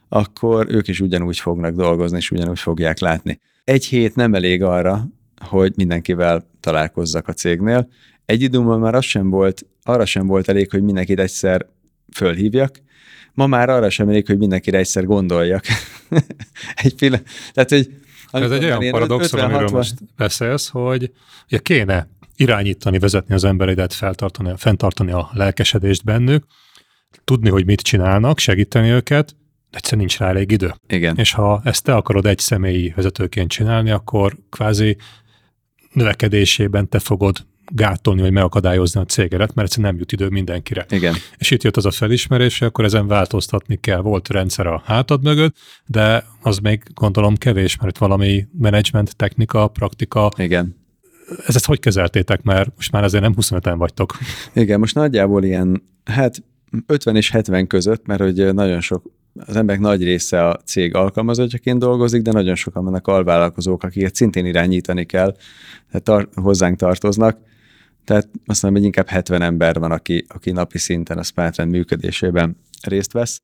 [0.10, 3.40] akkor ők is ugyanúgy fognak dolgozni, és ugyanúgy fogják látni.
[3.64, 5.08] Egy hét nem elég arra,
[5.42, 7.88] hogy mindenkivel találkozzak a cégnél.
[8.28, 11.66] Egy időben már az sem volt, arra sem volt elég, hogy mindenkit egyszer
[12.16, 12.82] fölhívjak,
[13.34, 15.64] ma már arra sem elég, hogy mindenkire egyszer gondoljak.
[16.84, 17.26] Egy pillanat.
[17.54, 17.90] Tehát, hogy
[18.32, 21.12] Ez egy olyan paradoxon, amiről most beszélsz, hogy
[21.46, 26.44] ugye kéne irányítani, vezetni az emberedet, feltartani, fenntartani a lelkesedést bennük,
[27.24, 29.36] tudni, hogy mit csinálnak, segíteni őket,
[29.72, 30.74] de egyszerűen nincs rá elég idő.
[30.88, 31.16] Igen.
[31.18, 34.98] És ha ezt te akarod egy személyi vezetőként csinálni, akkor kvázi
[35.94, 40.86] növekedésében te fogod gátolni, vagy megakadályozni a cégedet, mert egyszerűen nem jut idő mindenkire.
[40.90, 41.14] Igen.
[41.38, 44.02] És itt jött az a felismerés, akkor ezen változtatni kell.
[44.02, 50.32] Volt rendszer a hátad mögött, de az még gondolom kevés, mert valami menedzsment, technika, praktika.
[50.38, 50.76] Igen.
[51.46, 54.18] Ez, ezt hogy kezeltétek, mert most már azért nem 25-en vagytok.
[54.54, 56.44] Igen, most nagyjából ilyen, hát
[56.86, 61.80] 50 és 70 között, mert hogy nagyon sok az emberek nagy része a cég alkalmazottjaként
[61.80, 65.36] dolgozik, de nagyon sokan vannak alvállalkozók, akiket szintén irányítani kell,
[65.88, 67.38] tehát tar- hozzánk tartoznak.
[68.08, 73.12] Tehát azt mondom, inkább 70 ember van, aki, aki napi szinten a Smartrend működésében részt
[73.12, 73.42] vesz.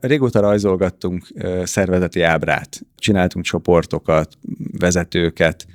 [0.00, 1.26] Régóta rajzolgattunk
[1.62, 4.38] szervezeti ábrát, csináltunk csoportokat,
[4.78, 5.66] vezetőket,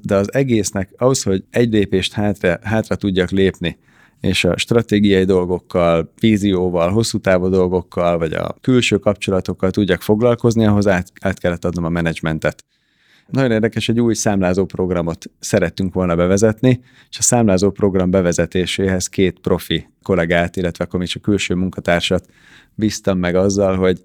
[0.00, 3.78] de az egésznek ahhoz, hogy egy lépést hátra, hátra tudjak lépni,
[4.20, 10.86] és a stratégiai dolgokkal, vízióval, hosszú távú dolgokkal, vagy a külső kapcsolatokkal tudjak foglalkozni, ahhoz
[10.86, 12.64] át, át kellett adnom a menedzsmentet.
[13.26, 19.38] Nagyon érdekes, egy új számlázó programot szerettünk volna bevezetni, és a számlázó program bevezetéséhez két
[19.38, 22.26] profi kollégát, illetve akkor még a külső munkatársat
[22.74, 24.02] bíztam meg azzal, hogy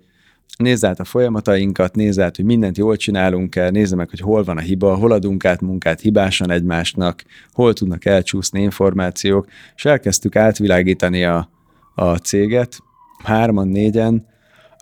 [0.57, 4.43] nézz át a folyamatainkat, nézz át, hogy mindent jól csinálunk el, nézze meg, hogy hol
[4.43, 10.35] van a hiba, hol adunk át munkát hibásan egymásnak, hol tudnak elcsúszni információk, és elkezdtük
[10.35, 11.49] átvilágítani a,
[11.95, 12.77] a céget,
[13.23, 14.29] hárman, négyen,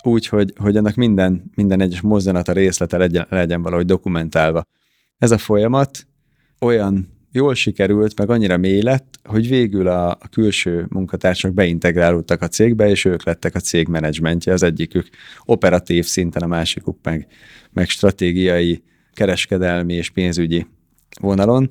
[0.03, 4.63] úgy, hogy, hogy annak minden, minden egyes mozzanata részlete legyen, legyen valahogy dokumentálva.
[5.17, 6.07] Ez a folyamat
[6.59, 12.47] olyan jól sikerült, meg annyira mély lett, hogy végül a, a külső munkatársak beintegrálódtak a
[12.47, 15.09] cégbe, és ők lettek a cég menedzsmentje, az egyikük
[15.45, 17.27] operatív szinten, a másikuk meg,
[17.71, 18.83] meg stratégiai,
[19.13, 20.67] kereskedelmi és pénzügyi
[21.21, 21.67] vonalon,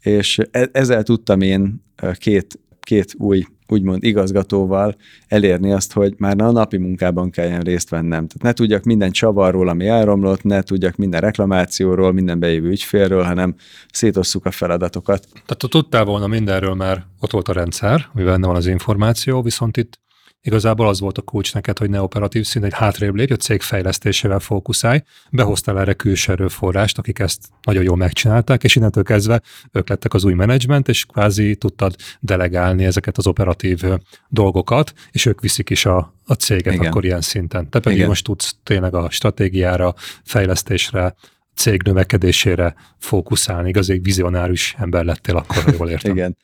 [0.00, 4.96] és e, ezzel tudtam én két, két új úgymond igazgatóval
[5.28, 8.26] elérni azt, hogy már a napi munkában kelljen részt vennem.
[8.26, 13.54] Tehát ne tudjak minden csavarról, ami elromlott, ne tudjak minden reklamációról, minden bejövő ügyfélről, hanem
[13.92, 15.28] szétosszuk a feladatokat.
[15.32, 19.42] Tehát tu tudtál volna mindenről, mert ott volt a rendszer, ami benne van az információ,
[19.42, 19.98] viszont itt
[20.46, 23.62] Igazából az volt a kulcs neked, hogy ne operatív szint, egy hátrébb lépj, a cég
[23.62, 29.88] fejlesztésével fókuszálj, behoztál erre külső erőforrást, akik ezt nagyon jól megcsinálták, és innentől kezdve ők
[29.88, 33.82] lettek az új menedzsment, és kvázi tudtad delegálni ezeket az operatív
[34.28, 36.86] dolgokat, és ők viszik is a, a céget Igen.
[36.86, 37.70] akkor ilyen szinten.
[37.70, 38.08] Te pedig Igen.
[38.08, 41.14] most tudsz tényleg a stratégiára, fejlesztésre,
[41.54, 43.68] cég növekedésére fókuszálni.
[43.68, 46.12] Igazi vizionáris ember lettél akkor, ha jól értem.
[46.16, 46.36] Igen.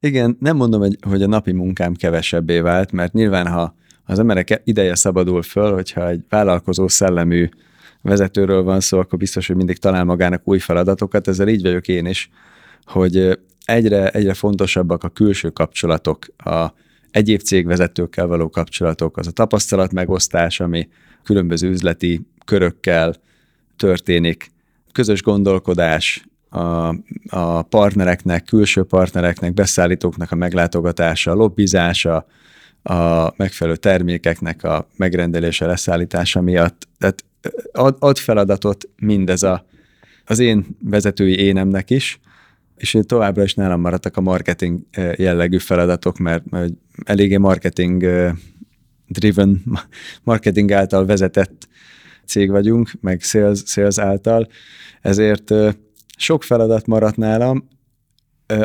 [0.00, 4.94] Igen, nem mondom, hogy, a napi munkám kevesebbé vált, mert nyilván, ha az emberek ideje
[4.94, 7.48] szabadul föl, hogyha egy vállalkozó szellemű
[8.02, 12.06] vezetőről van szó, akkor biztos, hogy mindig talál magának új feladatokat, ezzel így vagyok én
[12.06, 12.30] is,
[12.84, 16.72] hogy egyre, egyre fontosabbak a külső kapcsolatok, a
[17.10, 20.88] egyéb cégvezetőkkel való kapcsolatok, az a tapasztalat megosztás, ami
[21.22, 23.14] különböző üzleti körökkel
[23.76, 24.50] történik,
[24.92, 26.88] közös gondolkodás, a,
[27.28, 32.26] a partnereknek, külső partnereknek, beszállítóknak a meglátogatása, a lobbizása,
[32.82, 36.88] a megfelelő termékeknek a megrendelése, leszállítása miatt.
[36.98, 37.24] Tehát
[37.72, 39.66] ad, ad feladatot mindez a,
[40.24, 42.20] az én vezetői énemnek is,
[42.76, 44.80] és én továbbra is nálam maradtak a marketing
[45.16, 46.72] jellegű feladatok, mert, mert
[47.04, 48.06] eléggé marketing
[49.06, 49.62] driven,
[50.22, 51.68] marketing által vezetett
[52.26, 54.48] cég vagyunk, meg sales, sales által,
[55.00, 55.54] ezért
[56.18, 57.68] sok feladat maradt nálam,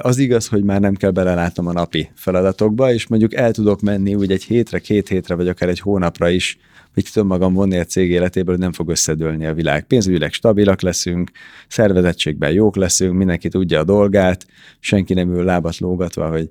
[0.02, 4.16] az igaz, hogy már nem kell belelátnom a napi feladatokba, és mondjuk el tudok menni
[4.16, 6.58] úgy egy hétre, két hétre, vagy akár egy hónapra is,
[6.94, 9.86] hogy tudom magam vonni a cég életéből, hogy nem fog összedőlni a világ.
[9.88, 11.32] Pénzügyileg stabilak leszünk,
[11.68, 14.46] szervezettségben jók leszünk, mindenki tudja a dolgát,
[14.80, 16.50] senki nem ül lábat lógatva, hogy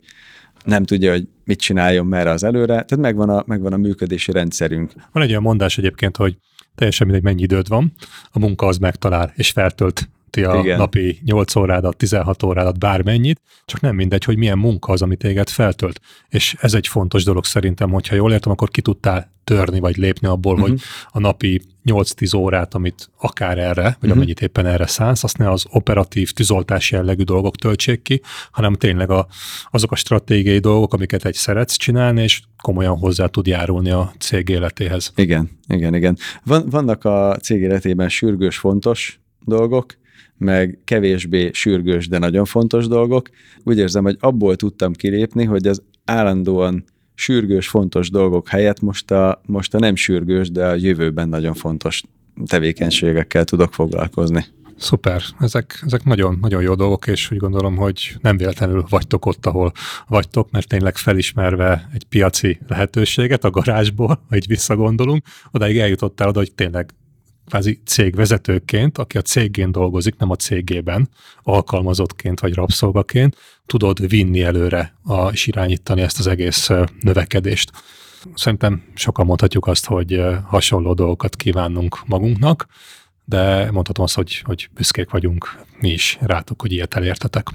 [0.64, 4.92] nem tudja, hogy mit csináljon merre az előre, tehát megvan a, megvan a működési rendszerünk.
[5.12, 6.36] Van egy olyan mondás egyébként, hogy
[6.74, 7.92] teljesen mindegy, mennyi időd van,
[8.30, 10.08] a munka az megtalál és feltölt
[10.40, 10.78] a Igen.
[10.78, 15.48] napi 8 órádat, 16 órádat, bármennyit, csak nem mindegy, hogy milyen munka az, amit téged
[15.48, 16.00] feltölt.
[16.28, 20.26] És ez egy fontos dolog szerintem, hogyha jól értem, akkor ki tudtál törni, vagy lépni
[20.26, 20.68] abból, uh-huh.
[20.68, 24.12] hogy a napi 8-10 órát, amit akár erre, vagy uh-huh.
[24.12, 29.10] amennyit éppen erre szánsz, azt ne az operatív, tűzoltás jellegű dolgok töltsék ki, hanem tényleg
[29.10, 29.26] a,
[29.70, 34.48] azok a stratégiai dolgok, amiket egy szeretsz csinálni, és komolyan hozzá tud járulni a cég
[34.48, 35.12] életéhez.
[35.16, 36.16] Igen, igen, igen.
[36.44, 40.00] Van, vannak a cég életében sürgős, fontos dolgok,
[40.42, 43.28] meg kevésbé sürgős, de nagyon fontos dolgok.
[43.64, 49.40] Úgy érzem, hogy abból tudtam kilépni, hogy az állandóan sürgős, fontos dolgok helyett most a,
[49.46, 52.02] most a nem sürgős, de a jövőben nagyon fontos
[52.46, 54.44] tevékenységekkel tudok foglalkozni.
[54.76, 59.46] Szuper, ezek, ezek nagyon, nagyon jó dolgok, és úgy gondolom, hogy nem véletlenül vagytok ott,
[59.46, 59.72] ahol
[60.08, 66.38] vagytok, mert tényleg felismerve egy piaci lehetőséget a garázsból, ha így visszagondolunk, odáig eljutottál oda,
[66.38, 66.94] hogy tényleg
[67.46, 71.08] kvázi cégvezetőként, aki a cégén dolgozik, nem a cégében,
[71.42, 77.70] alkalmazottként vagy rabszolgaként, tudod vinni előre a, és irányítani ezt az egész növekedést.
[78.34, 82.66] Szerintem sokan mondhatjuk azt, hogy hasonló dolgokat kívánunk magunknak,
[83.24, 87.48] de mondhatom azt, hogy, hogy büszkék vagyunk mi is rátok, hogy ilyet elértetek.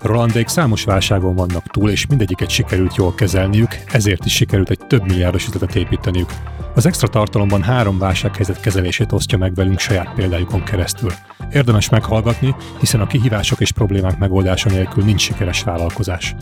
[0.00, 5.06] Rolandék számos válságon vannak túl, és mindegyiket sikerült jól kezelniük, ezért is sikerült egy több
[5.06, 6.30] milliárdos üzletet építeniük.
[6.74, 11.10] Az extra tartalomban három válsághelyzet kezelését osztja meg velünk saját példájukon keresztül.
[11.52, 16.34] Érdemes meghallgatni, hiszen a kihívások és problémák megoldása nélkül nincs sikeres vállalkozás.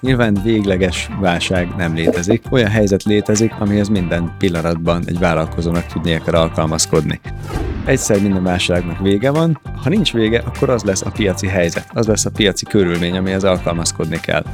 [0.00, 2.42] Nyilván végleges válság nem létezik.
[2.50, 7.20] Olyan helyzet létezik, amihez minden pillanatban egy vállalkozónak tudnia kell alkalmazkodni.
[7.84, 12.06] Egyszer minden válságnak vége van, ha nincs vége, akkor az lesz a piaci helyzet, az
[12.06, 14.44] lesz a piaci körülmény, amihez alkalmazkodni kell.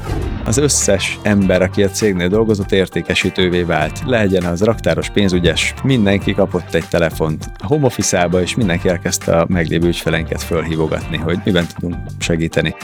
[0.44, 4.02] Az összes ember, aki a cégnél dolgozott, értékesítővé vált.
[4.06, 9.46] Legyen az raktáros pénzügyes, mindenki kapott egy telefont a home office és mindenki elkezdte a
[9.48, 12.74] meglévő ügyfelenket fölhívogatni, hogy miben tudunk segíteni.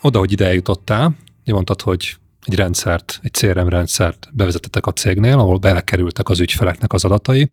[0.00, 5.58] Oda, hogy ide eljutottál, mondtad, hogy egy rendszert, egy CRM rendszert bevezetettek a cégnél, ahol
[5.58, 7.50] belekerültek az ügyfeleknek az adatai,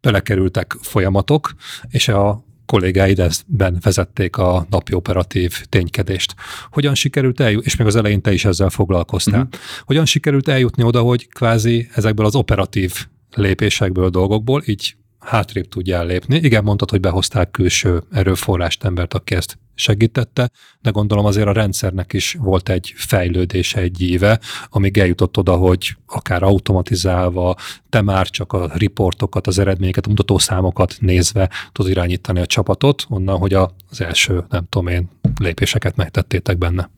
[0.00, 1.52] belekerültek folyamatok,
[1.88, 6.34] és a kollégáid ezben vezették a napi operatív ténykedést.
[6.70, 9.60] Hogyan sikerült eljutni, és még az elején te is ezzel foglalkoztál, uh-huh.
[9.84, 16.36] hogyan sikerült eljutni oda, hogy kvázi ezekből az operatív lépésekből, dolgokból így hátrébb tudjál lépni.
[16.36, 22.12] Igen, mondtad, hogy behozták külső erőforrást, embert, aki ezt segítette, de gondolom azért a rendszernek
[22.12, 27.56] is volt egy fejlődése egy éve, amíg eljutott oda, hogy akár automatizálva,
[27.88, 33.38] te már csak a riportokat, az eredményeket, a mutatószámokat nézve tud irányítani a csapatot, onnan,
[33.38, 36.90] hogy az első, nem tudom én, lépéseket megtettétek benne.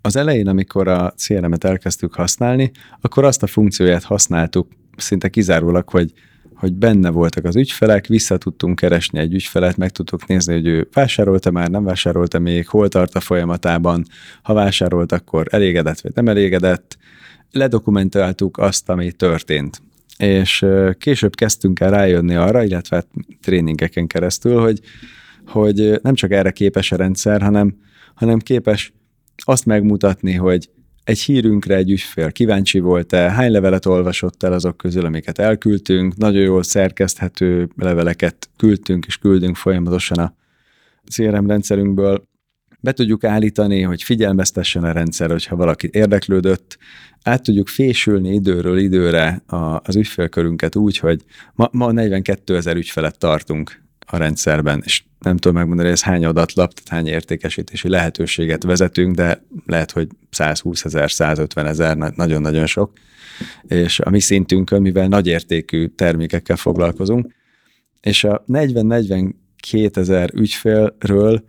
[0.00, 6.12] Az elején, amikor a CRM-et elkezdtük használni, akkor azt a funkcióját használtuk szinte kizárólag, hogy
[6.64, 10.88] hogy benne voltak az ügyfelek, vissza tudtunk keresni egy ügyfelet, meg tudtuk nézni, hogy ő
[10.92, 14.04] vásárolta már, nem vásárolta még, hol tart a folyamatában,
[14.42, 16.96] ha vásárolt, akkor elégedett vagy nem elégedett.
[17.50, 19.82] Ledokumentáltuk azt, ami történt.
[20.16, 20.66] És
[20.98, 23.08] később kezdtünk el rájönni arra, illetve hát
[23.42, 24.80] tréningeken keresztül, hogy,
[25.46, 27.76] hogy nem csak erre képes a rendszer, hanem,
[28.14, 28.92] hanem képes
[29.36, 30.70] azt megmutatni, hogy
[31.04, 36.42] egy hírünkre egy ügyfél kíváncsi volt-e, hány levelet olvasott el azok közül, amiket elküldtünk, nagyon
[36.42, 40.34] jól szerkeszthető leveleket küldtünk és küldünk folyamatosan a
[41.06, 42.28] CRM rendszerünkből.
[42.80, 46.78] Be tudjuk állítani, hogy figyelmeztessen a rendszer, hogyha valaki érdeklődött,
[47.22, 49.42] át tudjuk fésülni időről időre
[49.82, 55.56] az ügyfélkörünket úgy, hogy ma, ma 42 ezer ügyfelet tartunk a rendszerben, és nem tudom
[55.56, 61.66] megmondani, ez hány adatlap, tehát hány értékesítési lehetőséget vezetünk, de lehet, hogy 120 ezer, 150
[61.66, 62.92] ezer, nagyon-nagyon sok.
[63.62, 67.32] És a mi szintünkön, mivel nagyértékű termékekkel foglalkozunk,
[68.00, 71.44] és a 40-42 ezer ügyfélről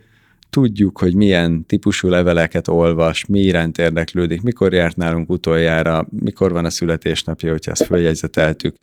[0.50, 6.66] tudjuk, hogy milyen típusú leveleket olvas, mi iránt érdeklődik, mikor járt nálunk utoljára, mikor van
[6.66, 8.76] a születésnapja, hogyha ezt följegyzeteltük.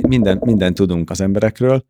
[0.00, 1.84] Minden, minden tudunk az emberekről,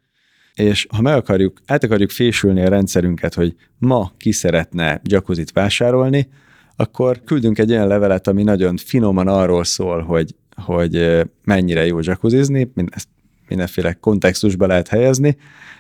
[0.55, 6.29] és ha meg akarjuk, át akarjuk fésülni a rendszerünket, hogy ma ki szeretne jacuzzit vásárolni,
[6.77, 12.73] akkor küldünk egy olyan levelet, ami nagyon finoman arról szól, hogy, hogy mennyire jó jacuzzizni,
[12.91, 13.09] ezt
[13.49, 15.37] mindenféle kontextusba lehet helyezni,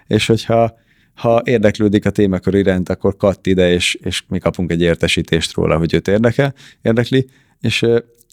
[0.06, 0.82] és hogyha
[1.14, 5.78] ha érdeklődik a témakör iránt, akkor katt ide, és, és mi kapunk egy értesítést róla,
[5.78, 7.26] hogy őt érdekel, érdekli,
[7.60, 7.87] és,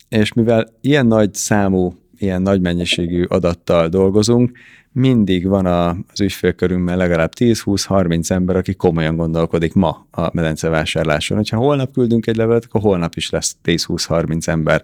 [0.10, 4.58] és mivel ilyen nagy számú, ilyen nagy mennyiségű adattal dolgozunk,
[4.92, 11.38] mindig van a, az ügyfélkörünkben legalább 10-20-30 ember, aki komolyan gondolkodik ma a medencevásárláson.
[11.38, 14.84] Hogyha holnap küldünk egy levelet, akkor holnap is lesz 10-20-30 ember.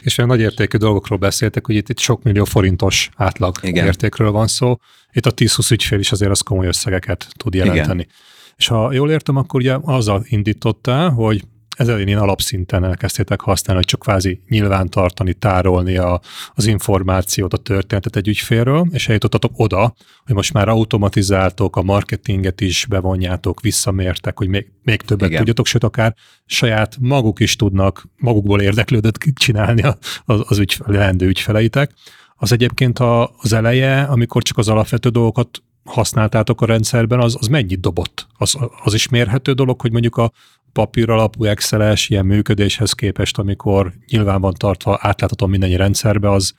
[0.00, 3.86] És olyan nagy értékű dolgokról beszéltek, hogy itt, itt sok millió forintos átlag Igen.
[3.86, 4.76] értékről van szó.
[5.12, 8.00] Itt a 10-20 ügyfél is azért az komoly összegeket tud jelenteni.
[8.00, 8.14] Igen.
[8.56, 11.42] És ha jól értem, akkor ugye azzal indítottál, hogy
[11.76, 16.20] ezzel én alapszinten elkezdtétek használni, hogy csak kvázi nyilvántartani, tárolni a,
[16.54, 22.60] az információt, a történetet egy ügyfélről, és eljutottatok oda, hogy most már automatizáltok, a marketinget
[22.60, 25.38] is bevonjátok, visszamértek, hogy még, még többet Igen.
[25.38, 26.14] tudjatok, sőt akár
[26.46, 29.82] saját maguk is tudnak magukból érdeklődött csinálni
[30.24, 31.92] az, az ügyfele, leendő ügyfeleitek.
[32.36, 32.98] Az egyébként
[33.36, 38.26] az eleje, amikor csak az alapvető dolgokat használtátok a rendszerben, az, az mennyit dobott?
[38.38, 40.32] Az, az is mérhető dolog, hogy mondjuk a
[40.76, 46.54] papír alapú Excel-es ilyen működéshez képest, amikor nyilván van tartva átlátható mindennyi rendszerbe, az,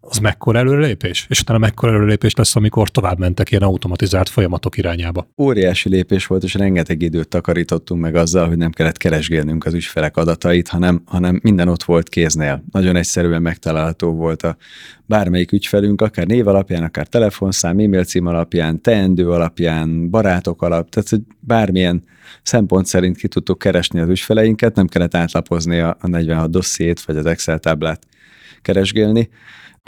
[0.00, 1.26] az mekkora előrelépés?
[1.28, 5.28] És utána mekkora előrelépés lesz, amikor tovább mentek ilyen automatizált folyamatok irányába?
[5.36, 10.16] Óriási lépés volt, és rengeteg időt takarítottunk meg azzal, hogy nem kellett keresgélnünk az ügyfelek
[10.16, 12.64] adatait, hanem, hanem minden ott volt kéznél.
[12.72, 14.56] Nagyon egyszerűen megtalálható volt a
[15.06, 21.08] bármelyik ügyfelünk, akár név alapján, akár telefonszám, e-mail cím alapján, teendő alapján, barátok alap, tehát
[21.08, 22.02] hogy bármilyen
[22.42, 27.26] szempont szerint ki tudtuk keresni az ügyfeleinket, nem kellett átlapozni a 46 dossziét, vagy az
[27.26, 28.06] Excel táblát
[28.62, 29.28] keresgélni.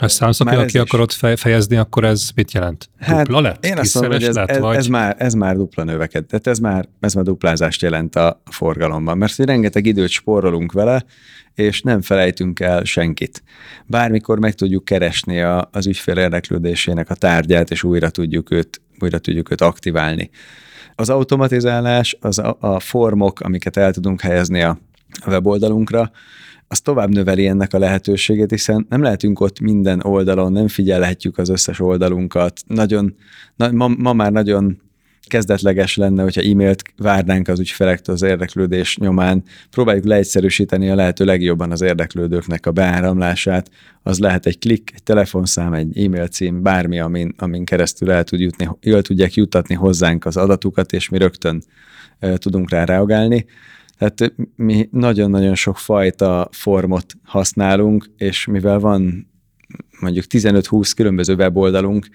[0.01, 2.89] Ezt számszakilag ki akarod fejezni, akkor ez mit jelent?
[2.99, 3.65] Hát, dupla lett?
[3.65, 4.75] Én azt mondom, hogy ez, lett, ez, vagy?
[4.75, 6.25] ez, már, ez már dupla növeked.
[6.25, 11.05] Tehát ez már, ez már duplázást jelent a forgalomban, mert rengeteg időt spórolunk vele,
[11.53, 13.43] és nem felejtünk el senkit.
[13.85, 19.19] Bármikor meg tudjuk keresni a, az ügyfél érdeklődésének a tárgyát, és újra tudjuk őt, újra
[19.19, 20.29] tudjuk őt aktiválni.
[20.95, 24.77] Az automatizálás, az a, a formok, amiket el tudunk helyezni a
[25.27, 26.11] weboldalunkra,
[26.71, 31.49] az tovább növeli ennek a lehetőségét, hiszen nem lehetünk ott minden oldalon, nem figyelhetjük az
[31.49, 32.61] összes oldalunkat.
[32.67, 33.15] Nagyon,
[33.55, 34.81] na, ma, ma már nagyon
[35.27, 39.43] kezdetleges lenne, hogyha e-mailt várnánk az ügyfelektől az érdeklődés nyomán.
[39.69, 43.69] Próbáljuk leegyszerűsíteni a lehető legjobban az érdeklődőknek a beáramlását.
[44.03, 48.39] Az lehet egy klik, egy telefonszám, egy e-mail cím, bármi, amin, amin keresztül el, tud
[48.39, 51.63] jutni, el tudják juttatni hozzánk az adatukat, és mi rögtön
[52.19, 53.45] e, tudunk rá reagálni.
[54.01, 59.27] Tehát mi nagyon-nagyon sok fajta formot használunk, és mivel van
[59.99, 62.07] mondjuk 15-20 különböző weboldalunk,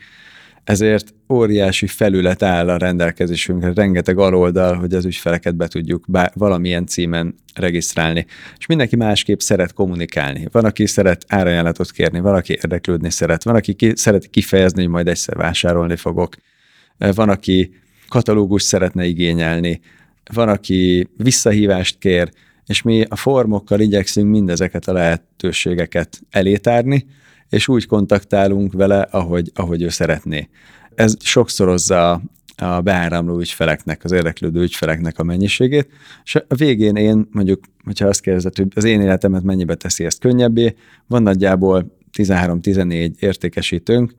[0.64, 6.86] ezért óriási felület áll a rendelkezésünkre, rengeteg aloldal, hogy az ügyfeleket be tudjuk bár, valamilyen
[6.86, 8.26] címen regisztrálni.
[8.58, 10.48] És mindenki másképp szeret kommunikálni.
[10.50, 15.08] Van, aki szeret árajánlatot kérni, valaki érdeklődni szeret, van, aki ki, szeret kifejezni, hogy majd
[15.08, 16.34] egyszer vásárolni fogok,
[17.14, 17.70] van, aki
[18.08, 19.80] katalógus szeretne igényelni,
[20.32, 22.30] van, aki visszahívást kér,
[22.66, 27.06] és mi a formokkal igyekszünk mindezeket a lehetőségeket elétárni,
[27.48, 30.48] és úgy kontaktálunk vele, ahogy, ahogy ő szeretné.
[30.94, 32.22] Ez sokszorozza
[32.56, 35.88] a beáramló ügyfeleknek, az érdeklődő ügyfeleknek a mennyiségét,
[36.24, 40.20] és a végén én mondjuk, hogyha azt kérdezed, hogy az én életemet mennyibe teszi ezt
[40.20, 40.74] könnyebbé,
[41.06, 44.14] van nagyjából 13-14 értékesítőnk,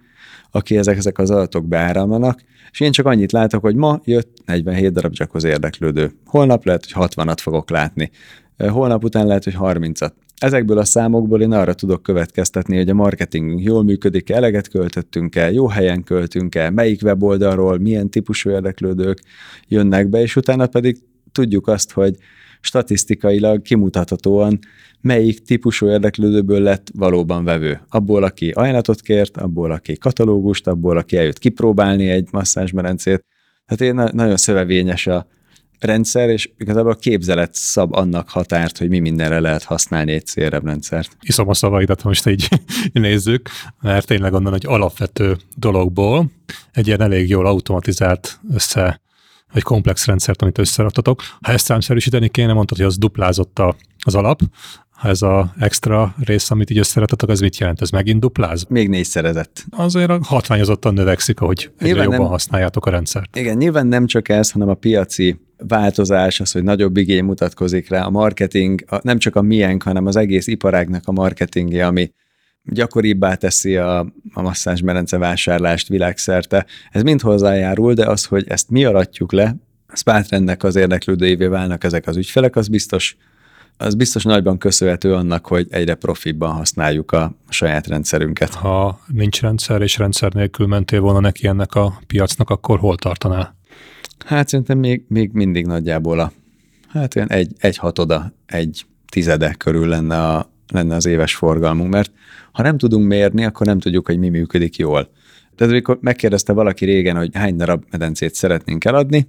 [0.52, 2.41] aki ezek, ezek az adatok beáramlanak,
[2.72, 6.12] és én csak annyit látok, hogy ma jött 47 darab az érdeklődő.
[6.26, 8.12] Holnap lehet, hogy 60-at fogok látni.
[8.58, 10.12] Holnap után lehet, hogy 30-at.
[10.38, 15.52] Ezekből a számokból én arra tudok következtetni, hogy a marketingünk jól működik, eleget költöttünk el,
[15.52, 19.22] jó helyen költünk el, melyik weboldalról, milyen típusú érdeklődők
[19.68, 20.98] jönnek be, és utána pedig
[21.32, 22.16] tudjuk azt, hogy
[22.62, 24.60] statisztikailag kimutathatóan
[25.02, 27.82] melyik típusú érdeklődőből lett valóban vevő.
[27.89, 33.26] Abból, aki ajánlatot kért, abból, aki katalógust, abból, aki eljött kipróbálni egy masszázsmerencét.
[33.66, 35.28] Hát én nagyon szövevényes a
[35.80, 40.66] rendszer, és igazából a képzelet szab annak határt, hogy mi mindenre lehet használni egy CRM
[40.66, 41.18] rendszert.
[41.22, 42.48] Iszom a szavaidat, most így
[42.91, 43.50] nézzük,
[43.82, 46.32] mert tényleg onnan egy alapvető dologból
[46.72, 49.02] egy ilyen elég jól automatizált össze
[49.54, 51.22] egy komplex rendszert, amit összeraktatok.
[51.41, 53.62] Ha ezt számszerűsíteni kéne, mondtad, hogy az duplázott
[54.06, 54.41] az alap,
[54.98, 57.82] ha ez a extra rész, amit így összeraktatok, az mit jelent?
[57.82, 58.66] Ez megint dupláz?
[58.70, 59.66] Még négyszerezett.
[59.70, 63.36] Azért hatványozottan növekszik, ahogy egyre nyilván jobban nem, használjátok a rendszert.
[63.36, 68.04] Igen, nyilván nem csak ez, hanem a piaci változás, az, hogy nagyobb igény mutatkozik rá,
[68.04, 72.12] a marketing, a, nem csak a miénk, hanem az egész iparágnak a marketingje, ami
[72.64, 74.00] gyakoribbá teszi a,
[74.34, 76.66] a masszázsmerence vásárlást világszerte.
[76.91, 79.56] Ez mind hozzájárul, de az, hogy ezt mi aratjuk le,
[79.93, 83.18] Spátrendnek az érdeklődőivé válnak ezek az ügyfelek, az biztos,
[83.78, 88.53] az biztos nagyban köszönhető annak, hogy egyre profibban használjuk a saját rendszerünket.
[88.53, 93.55] Ha nincs rendszer és rendszer nélkül mentél volna neki ennek a piacnak, akkor hol tartanál?
[94.25, 96.32] Hát szerintem még, még mindig nagyjából a,
[96.88, 102.11] hát ilyen egy, egy hatoda, egy tizede körül lenne, a, lenne az éves forgalmunk, mert
[102.51, 105.09] ha nem tudunk mérni, akkor nem tudjuk, hogy mi működik jól.
[105.55, 109.28] Tehát amikor megkérdezte valaki régen, hogy hány darab medencét szeretnénk eladni,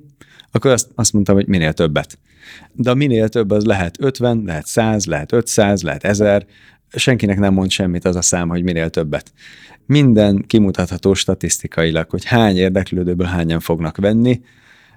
[0.50, 2.18] akkor azt, azt mondtam, hogy minél többet.
[2.72, 6.46] De minél több az lehet 50, lehet 100, lehet 500, lehet 1000,
[6.88, 9.32] senkinek nem mond semmit az a szám, hogy minél többet.
[9.86, 14.40] Minden kimutatható statisztikailag, hogy hány érdeklődőből hányan fognak venni,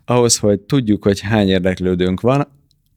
[0.05, 2.47] ahhoz, hogy tudjuk, hogy hány érdeklődőnk van,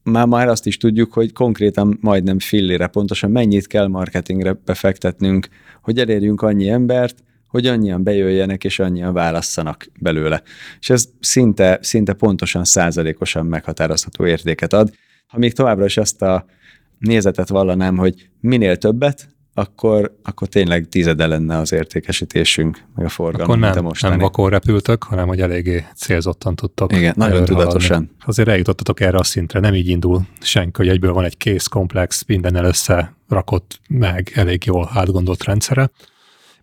[0.03, 5.49] már már azt is tudjuk, hogy konkrétan majdnem fillére pontosan mennyit kell marketingre befektetnünk,
[5.83, 7.24] hogy elérjünk annyi embert,
[7.55, 10.43] hogy annyian bejöjjenek és annyian válasszanak belőle.
[10.81, 14.91] És ez szinte, szinte pontosan százalékosan meghatározható értéket ad.
[15.27, 16.45] Ha még továbbra is azt a
[16.99, 23.47] nézetet vallanám, hogy minél többet, akkor, akkor tényleg tízede lenne az értékesítésünk, meg a forgalom,
[23.47, 26.93] Akkor nem, mint nem vakon repültök, hanem hogy eléggé célzottan tudtok.
[26.93, 27.91] Igen, nagyon tudatosan.
[27.91, 28.17] Haladni.
[28.25, 32.25] Azért eljutottatok erre a szintre, nem így indul senki, hogy egyből van egy kész, komplex,
[32.27, 35.91] mindennel összerakott, meg elég jól átgondolt rendszere.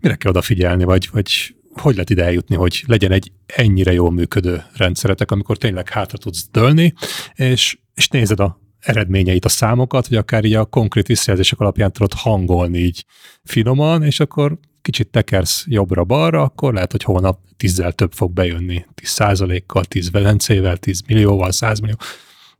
[0.02, 4.64] Mire kell odafigyelni, vagy, vagy hogy lehet ide eljutni, hogy legyen egy ennyire jól működő
[4.76, 6.94] rendszeretek, amikor tényleg hátra tudsz dőlni,
[7.34, 12.14] és, és nézed a eredményeit, a számokat, vagy akár így a konkrét visszajelzések alapján tudod
[12.14, 13.06] hangolni így
[13.44, 18.86] finoman, és akkor kicsit tekersz jobbra-balra, akkor lehet, hogy holnap tízzel több fog bejönni.
[18.94, 21.96] Tíz százalékkal, tíz velencével, tíz millióval, százmillió.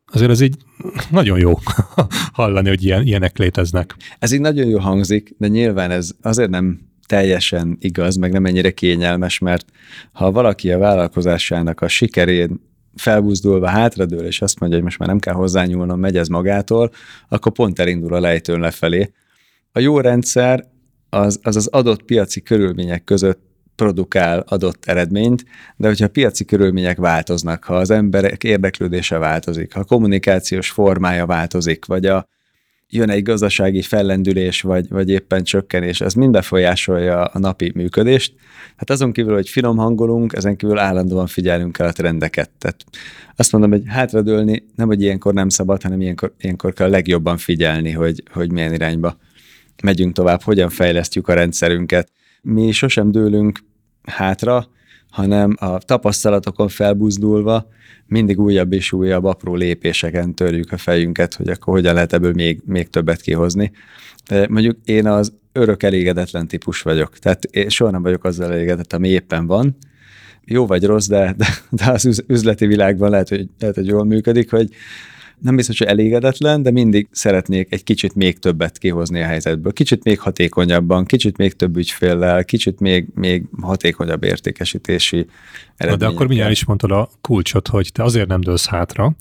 [0.06, 0.56] Azért ez így
[1.10, 1.54] nagyon jó
[2.34, 3.96] hallani, hogy ilyen, ilyenek léteznek.
[4.20, 8.72] Ez így nagyon jó hangzik, de nyilván ez azért nem teljesen igaz, meg nem ennyire
[8.72, 9.66] kényelmes, mert
[10.12, 12.62] ha valaki a vállalkozásának a sikerén
[12.96, 16.92] felbuzdulva hátradől, és azt mondja, hogy most már nem kell hozzányúlnom, megy ez magától,
[17.30, 19.12] akkor pont elindul a lejtőn lefelé.
[19.72, 20.68] A jó rendszer
[21.10, 23.42] az az, az adott piaci körülmények között
[23.76, 25.46] produkál adott eredményt,
[25.78, 31.26] de hogyha a piaci körülmények változnak, ha az emberek érdeklődése változik, ha a kommunikációs formája
[31.26, 32.28] változik, vagy a,
[32.94, 38.34] jön egy gazdasági fellendülés, vagy, vagy éppen csökkenés, ez mind befolyásolja a napi működést.
[38.76, 42.50] Hát azon kívül, hogy finom hangolunk, ezen kívül állandóan figyelünk el a trendeket.
[42.58, 42.84] Tehát
[43.36, 47.92] azt mondom, hogy hátradőlni nem, hogy ilyenkor nem szabad, hanem ilyenkor, ilyenkor kell legjobban figyelni,
[47.92, 49.18] hogy, hogy milyen irányba
[49.84, 52.12] megyünk tovább, hogyan fejlesztjük a rendszerünket.
[52.42, 53.60] Mi sosem dőlünk
[54.04, 54.68] hátra,
[55.12, 57.68] hanem a tapasztalatokon felbuzdulva
[58.06, 62.62] mindig újabb és újabb apró lépéseken törjük a fejünket, hogy akkor hogyan lehet ebből még,
[62.66, 63.72] még többet kihozni.
[64.48, 69.10] Mondjuk én az örök elégedetlen típus vagyok, tehát én soha nem vagyok azzal elégedett, ami
[69.10, 69.78] éppen van.
[70.46, 74.50] Jó vagy rossz, de, de, de az üzleti világban lehet, hogy, lehet, hogy jól működik,
[74.50, 74.70] hogy
[75.42, 79.74] nem biztos, hogy elégedetlen, de mindig szeretnék egy kicsit még többet kihozni a helyzetből.
[79.74, 85.26] Kicsit még hatékonyabban, kicsit még több ügyféllel, kicsit még, még hatékonyabb értékesítési
[85.78, 89.16] Na, De akkor mindjárt is mondtad a kulcsot, hogy te azért nem dőlsz hátra,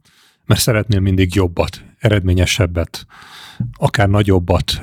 [0.46, 3.06] mert szeretnél mindig jobbat, eredményesebbet,
[3.72, 4.80] akár nagyobbat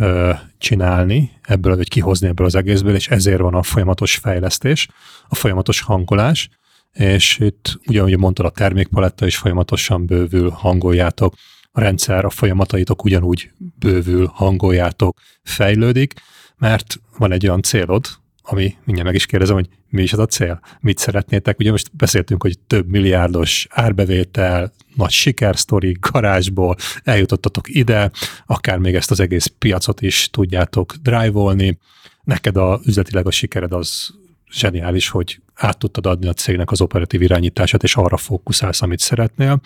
[0.57, 4.88] csinálni ebből, vagy kihozni ebből az egészből, és ezért van a folyamatos fejlesztés,
[5.27, 6.49] a folyamatos hangolás,
[6.93, 11.33] és itt ugyanúgy mondtad, a termékpaletta is folyamatosan bővül, hangoljátok,
[11.71, 16.13] a rendszer, a folyamataitok ugyanúgy bővül, hangoljátok, fejlődik,
[16.57, 18.05] mert van egy olyan célod,
[18.49, 20.59] ami mindjárt meg is kérdezem, hogy mi is az a cél?
[20.79, 21.59] Mit szeretnétek?
[21.59, 28.11] Ugye most beszéltünk, hogy több milliárdos árbevétel, nagy sikersztori, garázsból eljutottatok ide,
[28.45, 31.77] akár még ezt az egész piacot is tudjátok drive-olni.
[32.23, 34.13] Neked a üzletileg a sikered az
[34.52, 39.62] zseniális, hogy át tudtad adni a cégnek az operatív irányítását, és arra fókuszálsz, amit szeretnél.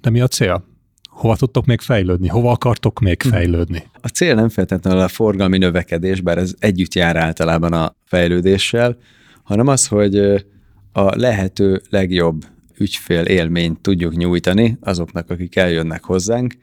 [0.00, 0.64] De mi a cél?
[1.08, 2.28] Hova tudtok még fejlődni?
[2.28, 3.28] Hova akartok még hm.
[3.28, 3.82] fejlődni?
[4.00, 8.96] A cél nem feltétlenül a forgalmi növekedés, bár ez együtt jár általában a fejlődéssel,
[9.42, 10.16] hanem az, hogy
[10.92, 12.44] a lehető legjobb
[12.78, 16.54] ügyfél élményt tudjuk nyújtani azoknak, akik eljönnek hozzánk,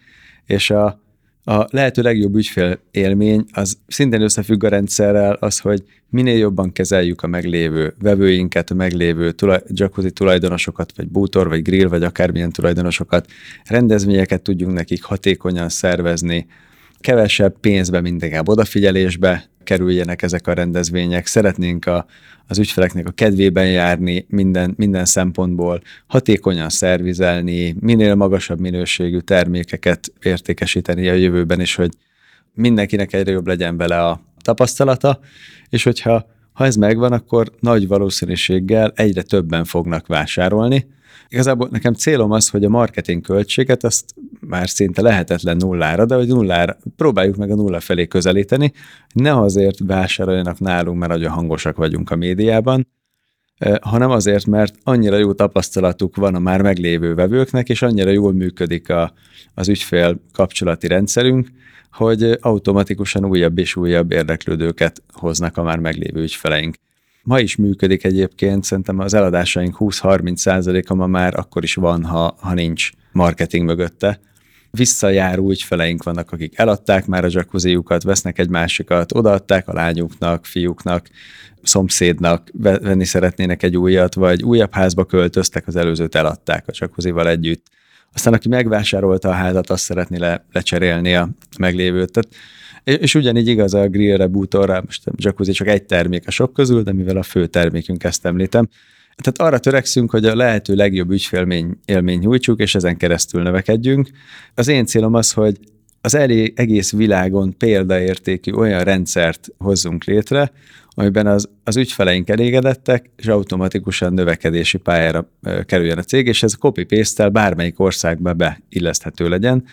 [0.46, 1.05] és a
[1.48, 7.22] a lehető legjobb ügyfél élmény az szintén összefügg a rendszerrel az, hogy minél jobban kezeljük
[7.22, 13.28] a meglévő vevőinket, a meglévő tulaj, jacuzzi tulajdonosokat, vagy bútor, vagy grill, vagy akármilyen tulajdonosokat,
[13.66, 16.48] rendezvényeket tudjunk nekik hatékonyan szervezni,
[17.06, 21.26] kevesebb pénzbe, mindenképp odafigyelésbe kerüljenek ezek a rendezvények.
[21.26, 22.06] Szeretnénk a,
[22.48, 31.10] az ügyfeleknek a kedvében járni minden, minden szempontból, hatékonyan szervizelni, minél magasabb minőségű termékeket értékesíteni
[31.10, 31.92] a jövőben is, hogy
[32.54, 35.20] mindenkinek egyre jobb legyen vele a tapasztalata,
[35.70, 40.88] és hogyha ha ez megvan, akkor nagy valószínűséggel egyre többen fognak vásárolni.
[41.30, 44.06] Igazából nekem célom az, hogy a marketing költséget azt
[44.40, 48.72] már szinte lehetetlen nullára, de hogy nullára, próbáljuk meg a nulla felé közelíteni,
[49.14, 52.88] ne azért vásároljanak nálunk, mert nagyon hangosak vagyunk a médiában,
[53.82, 58.90] hanem azért, mert annyira jó tapasztalatuk van a már meglévő vevőknek, és annyira jól működik
[58.90, 59.14] a,
[59.54, 61.48] az ügyfél kapcsolati rendszerünk,
[61.92, 66.76] hogy automatikusan újabb és újabb érdeklődőket hoznak a már meglévő ügyfeleink.
[67.26, 72.36] Ma is működik egyébként, szerintem az eladásaink 20-30 százaléka ma már akkor is van, ha,
[72.40, 74.20] ha nincs marketing mögötte.
[74.72, 81.10] Visszajáró ügyfeleink vannak, akik eladták már a jacuzziukat, vesznek egy másikat, odaadták a lányuknak, fiúknak,
[81.64, 87.74] szomszédnak, venni szeretnének egy újat, vagy újabb házba költöztek, az előzőt eladták a jacuzzival együtt
[88.16, 92.12] aztán aki megvásárolta a házat, azt szeretné le, lecserélni a meglévőt.
[92.12, 92.30] Tehát,
[92.86, 96.84] és, ugyanígy igaz a grillre, bútorra, most a jacuzzi csak egy termék a sok közül,
[96.84, 98.70] de mivel a fő termékünk ezt említem,
[99.16, 104.10] tehát arra törekszünk, hogy a lehető legjobb ügyfélmény élmény nyújtsuk, és ezen keresztül növekedjünk.
[104.56, 105.58] Az én célom az, hogy
[106.02, 110.52] az elég, egész világon példaértékű olyan rendszert hozzunk létre,
[110.96, 115.30] amiben az, az ügyfeleink elégedettek, és automatikusan növekedési pályára
[115.66, 119.64] kerüljön a cég, és ez a copy-paste-tel bármelyik országba beilleszthető legyen.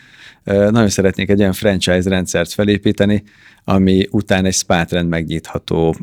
[0.45, 3.23] Nagyon szeretnék egy olyan franchise rendszert felépíteni,
[3.65, 5.97] ami után egy spátrend megnyitható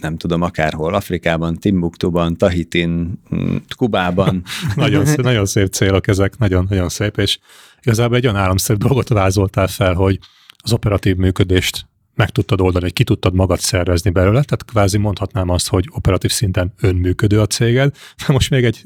[0.00, 3.22] nem tudom, akárhol, Afrikában, Timbuktuban, Tahitin,
[3.76, 4.42] Kubában.
[4.74, 7.38] nagyon, szép, nagyon szép célok ezek, nagyon, nagyon szép, és
[7.82, 10.18] igazából egy olyan államszerű dolgot vázoltál fel, hogy
[10.56, 11.87] az operatív működést
[12.18, 16.30] meg tudtad oldani, hogy ki tudtad magad szervezni belőle, tehát kvázi mondhatnám azt, hogy operatív
[16.30, 17.96] szinten önműködő a céged,
[18.26, 18.82] de most még egy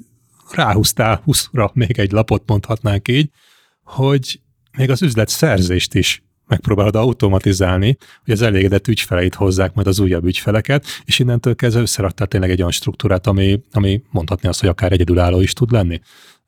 [0.50, 3.30] ráhúztál 20-ra még egy lapot mondhatnánk így,
[3.84, 4.40] hogy
[4.78, 10.24] még az üzlet szerzést is megpróbálod automatizálni, hogy az elégedett ügyfeleit hozzák majd az újabb
[10.24, 14.92] ügyfeleket, és innentől kezdve összeraktál tényleg egy olyan struktúrát, ami, ami mondhatni azt, hogy akár
[14.92, 16.00] egyedülálló is tud lenni.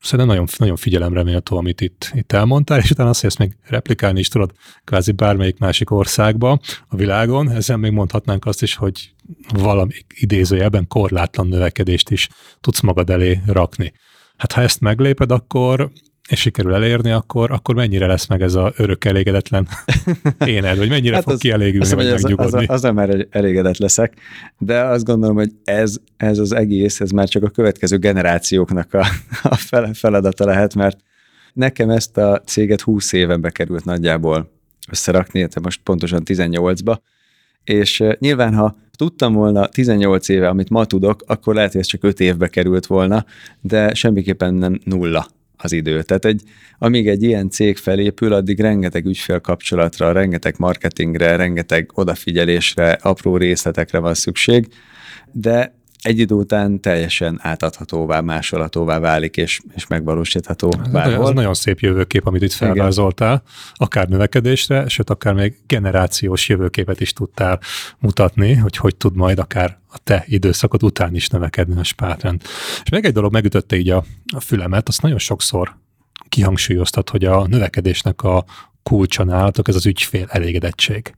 [0.05, 3.57] Szerintem nagyon, nagyon figyelemre méltó, amit itt, itt elmondtál, és utána azt, hogy ezt még
[3.63, 4.51] replikálni is tudod
[4.83, 7.49] kvázi bármelyik másik országba a világon.
[7.49, 9.13] Ezen még mondhatnánk azt is, hogy
[9.53, 12.29] valami idézőjelben korlátlan növekedést is
[12.61, 13.93] tudsz magad elé rakni.
[14.37, 15.91] Hát ha ezt megléped, akkor
[16.29, 19.67] és sikerül elérni, akkor, akkor mennyire lesz meg ez a örök elégedetlen
[20.45, 22.65] éned, vagy mennyire hát fog az, kielégülni, vagy az, megnyugodni?
[22.65, 24.13] Az, az, már elégedett leszek,
[24.57, 29.07] de azt gondolom, hogy ez, ez az egész, ez már csak a következő generációknak a,
[29.71, 30.97] a feladata lehet, mert
[31.53, 34.51] nekem ezt a céget 20 éven bekerült nagyjából
[34.91, 36.97] összerakni, tehát most pontosan 18-ba,
[37.63, 42.03] és nyilván, ha tudtam volna 18 éve, amit ma tudok, akkor lehet, hogy ez csak
[42.03, 43.25] 5 évbe került volna,
[43.61, 45.27] de semmiképpen nem nulla
[45.65, 46.01] az idő.
[46.01, 46.41] Tehát egy,
[46.77, 54.13] amíg egy ilyen cég felépül, addig rengeteg ügyfélkapcsolatra, rengeteg marketingre, rengeteg odafigyelésre, apró részletekre van
[54.13, 54.67] szükség,
[55.31, 55.74] de
[56.05, 61.27] egy idő után teljesen átadhatóvá, másolhatóvá válik, és, és megvalósítható ez bárhol.
[61.27, 63.43] Ez nagyon szép jövőkép, amit itt felvázoltál,
[63.73, 67.59] akár növekedésre, sőt, akár még generációs jövőképet is tudtál
[67.99, 72.41] mutatni, hogy hogy tud majd akár a te időszakod után is növekedni a spátrend.
[72.83, 74.03] És még egy dolog megütötte így a,
[74.35, 75.75] a fülemet, azt nagyon sokszor
[76.29, 78.45] kihangsúlyoztat, hogy a növekedésnek a
[78.83, 81.15] kulcsa nálatok ez az ügyfél elégedettség.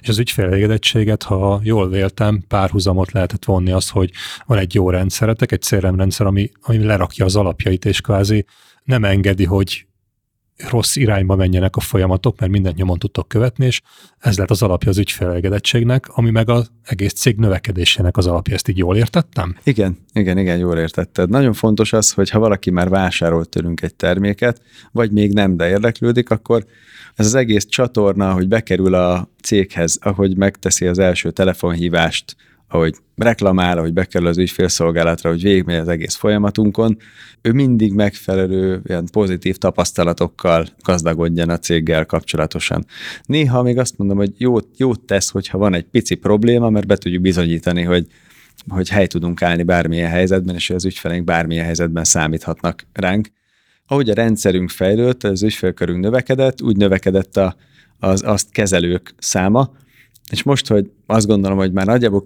[0.00, 4.10] És az ügyfél elégedettséget, ha jól véltem, párhuzamot lehetett vonni az, hogy
[4.46, 8.44] van egy jó rendszeretek, egy CRM-rendszer, ami, ami lerakja az alapjait, és kvázi
[8.84, 9.85] nem engedi, hogy
[10.70, 13.80] rossz irányba menjenek a folyamatok, mert mindent nyomon tudtok követni, és
[14.18, 18.54] ez lett az alapja az ügyfélegedettségnek, ami meg az egész cég növekedésének az alapja.
[18.54, 19.56] Ezt így jól értettem?
[19.62, 21.30] Igen, igen, igen, jól értetted.
[21.30, 25.68] Nagyon fontos az, hogy ha valaki már vásárolt tőlünk egy terméket, vagy még nem, de
[25.68, 26.64] érdeklődik, akkor
[27.14, 32.36] ez az egész csatorna, hogy bekerül a céghez, ahogy megteszi az első telefonhívást,
[32.68, 36.96] ahogy reklamál, ahogy bekerül az ügyfélszolgálatra, hogy végigmegy az egész folyamatunkon,
[37.42, 42.84] ő mindig megfelelő ilyen pozitív tapasztalatokkal gazdagodjon a céggel kapcsolatosan.
[43.24, 46.96] Néha még azt mondom, hogy jót, jót tesz, hogyha van egy pici probléma, mert be
[46.96, 48.06] tudjuk bizonyítani, hogy
[48.68, 53.28] hogy hely tudunk állni bármilyen helyzetben, és hogy az ügyfeleink bármilyen helyzetben számíthatnak ránk.
[53.86, 57.56] Ahogy a rendszerünk fejlődött, az ügyfélkörünk növekedett, úgy növekedett a,
[57.98, 59.72] az azt kezelők száma,
[60.30, 62.22] és most, hogy azt gondolom, hogy már nagyjából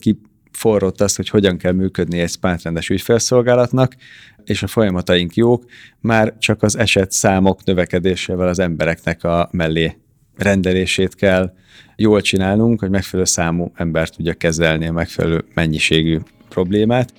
[0.52, 3.96] kiforrott azt, hogy hogyan kell működni egy spátrendes ügyfélszolgálatnak,
[4.44, 5.64] és a folyamataink jók,
[6.00, 9.96] már csak az eset számok növekedésével az embereknek a mellé
[10.36, 11.52] rendelését kell
[11.96, 17.12] jól csinálnunk, hogy megfelelő számú ember tudja kezelni a megfelelő mennyiségű problémát,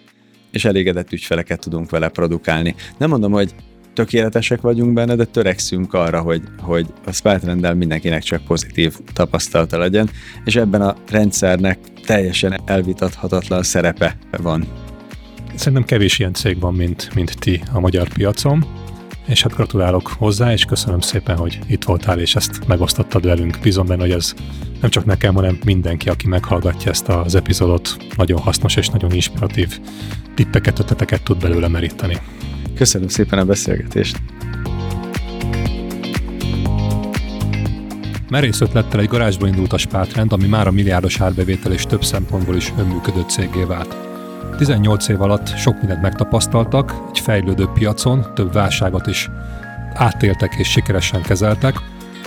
[0.51, 2.75] és elégedett ügyfeleket tudunk vele produkálni.
[2.97, 3.55] Nem mondom, hogy
[4.02, 10.10] tökéletesek vagyunk benne, de törekszünk arra, hogy, hogy a Spartrendel mindenkinek csak pozitív tapasztalata legyen,
[10.45, 14.68] és ebben a rendszernek teljesen elvitathatatlan szerepe van.
[15.56, 18.66] Szerintem kevés ilyen cég van, mint, mint ti a magyar piacon,
[19.28, 23.58] és hát gratulálok hozzá, és köszönöm szépen, hogy itt voltál, és ezt megosztottad velünk.
[23.62, 24.34] Bízom benne, hogy ez
[24.82, 29.80] nem csak nekem, hanem mindenki, aki meghallgatja ezt az epizódot, nagyon hasznos és nagyon inspiratív
[30.36, 32.18] tippeket, ötleteket tud belőle meríteni.
[32.82, 34.17] Köszönöm szépen a beszélgetést.
[38.29, 42.55] Merész ötlettel egy garázsba indult a spátrend, ami már a milliárdos árbevétel és több szempontból
[42.55, 43.95] is önműködő cégé vált.
[44.57, 49.29] 18 év alatt sok mindent megtapasztaltak, egy fejlődő piacon több válságot is
[49.93, 51.75] átéltek és sikeresen kezeltek,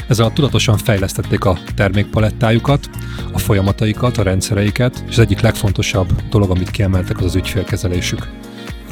[0.08, 2.90] ezzel tudatosan fejlesztették a termékpalettájukat,
[3.32, 8.28] a folyamataikat, a rendszereiket, és az egyik legfontosabb dolog, amit kiemeltek, az az ügyfélkezelésük.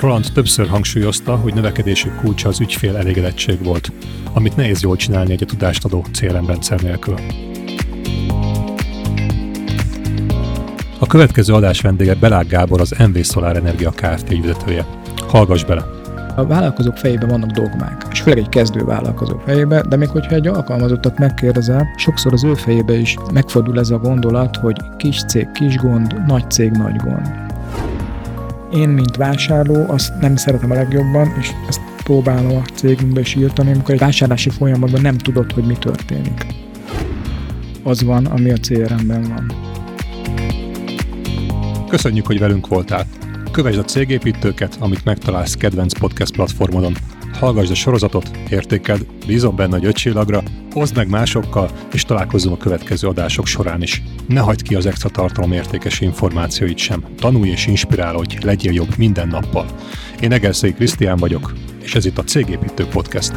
[0.02, 3.92] Roland többször hangsúlyozta, hogy növekedésük kulcsa az ügyfél elégedettség volt,
[4.32, 6.50] amit nehéz jól csinálni egy tudást adó CRM
[6.82, 7.14] nélkül.
[10.98, 14.30] A következő adás vendége Belág Gábor, az MV Solar Energia Kft.
[14.30, 14.86] ügyvezetője.
[15.28, 15.84] Hallgass bele!
[16.36, 20.46] A vállalkozók fejében vannak dogmák, és főleg egy kezdő vállalkozó fejében, de még hogyha egy
[20.46, 25.76] alkalmazottat megkérdezel, sokszor az ő fejébe is megfordul ez a gondolat, hogy kis cég, kis
[25.76, 27.50] gond, nagy cég, nagy gond.
[28.74, 33.72] Én, mint vásárló, azt nem szeretem a legjobban, és ezt próbálom a cégünkbe is írtani,
[33.72, 36.46] amikor egy vásárlási folyamatban nem tudod, hogy mi történik.
[37.82, 39.52] Az van, ami a CRM-ben van.
[41.88, 43.06] Köszönjük, hogy velünk voltál!
[43.50, 46.96] Kövesd a cégépítőket, amit megtalálsz kedvenc podcast platformodon.
[47.42, 50.14] Hallgassd a sorozatot, értékeld, bízom benne, hogy öt
[50.74, 54.02] oszd meg másokkal, és találkozzunk a következő adások során is.
[54.28, 57.04] Ne hagyd ki az extra tartalom értékes információit sem.
[57.18, 59.66] Tanulj és inspirálódj, legyél jobb minden nappal.
[60.20, 63.32] Én Egerszék Krisztián vagyok, és ez itt a Cégépítő Podcast.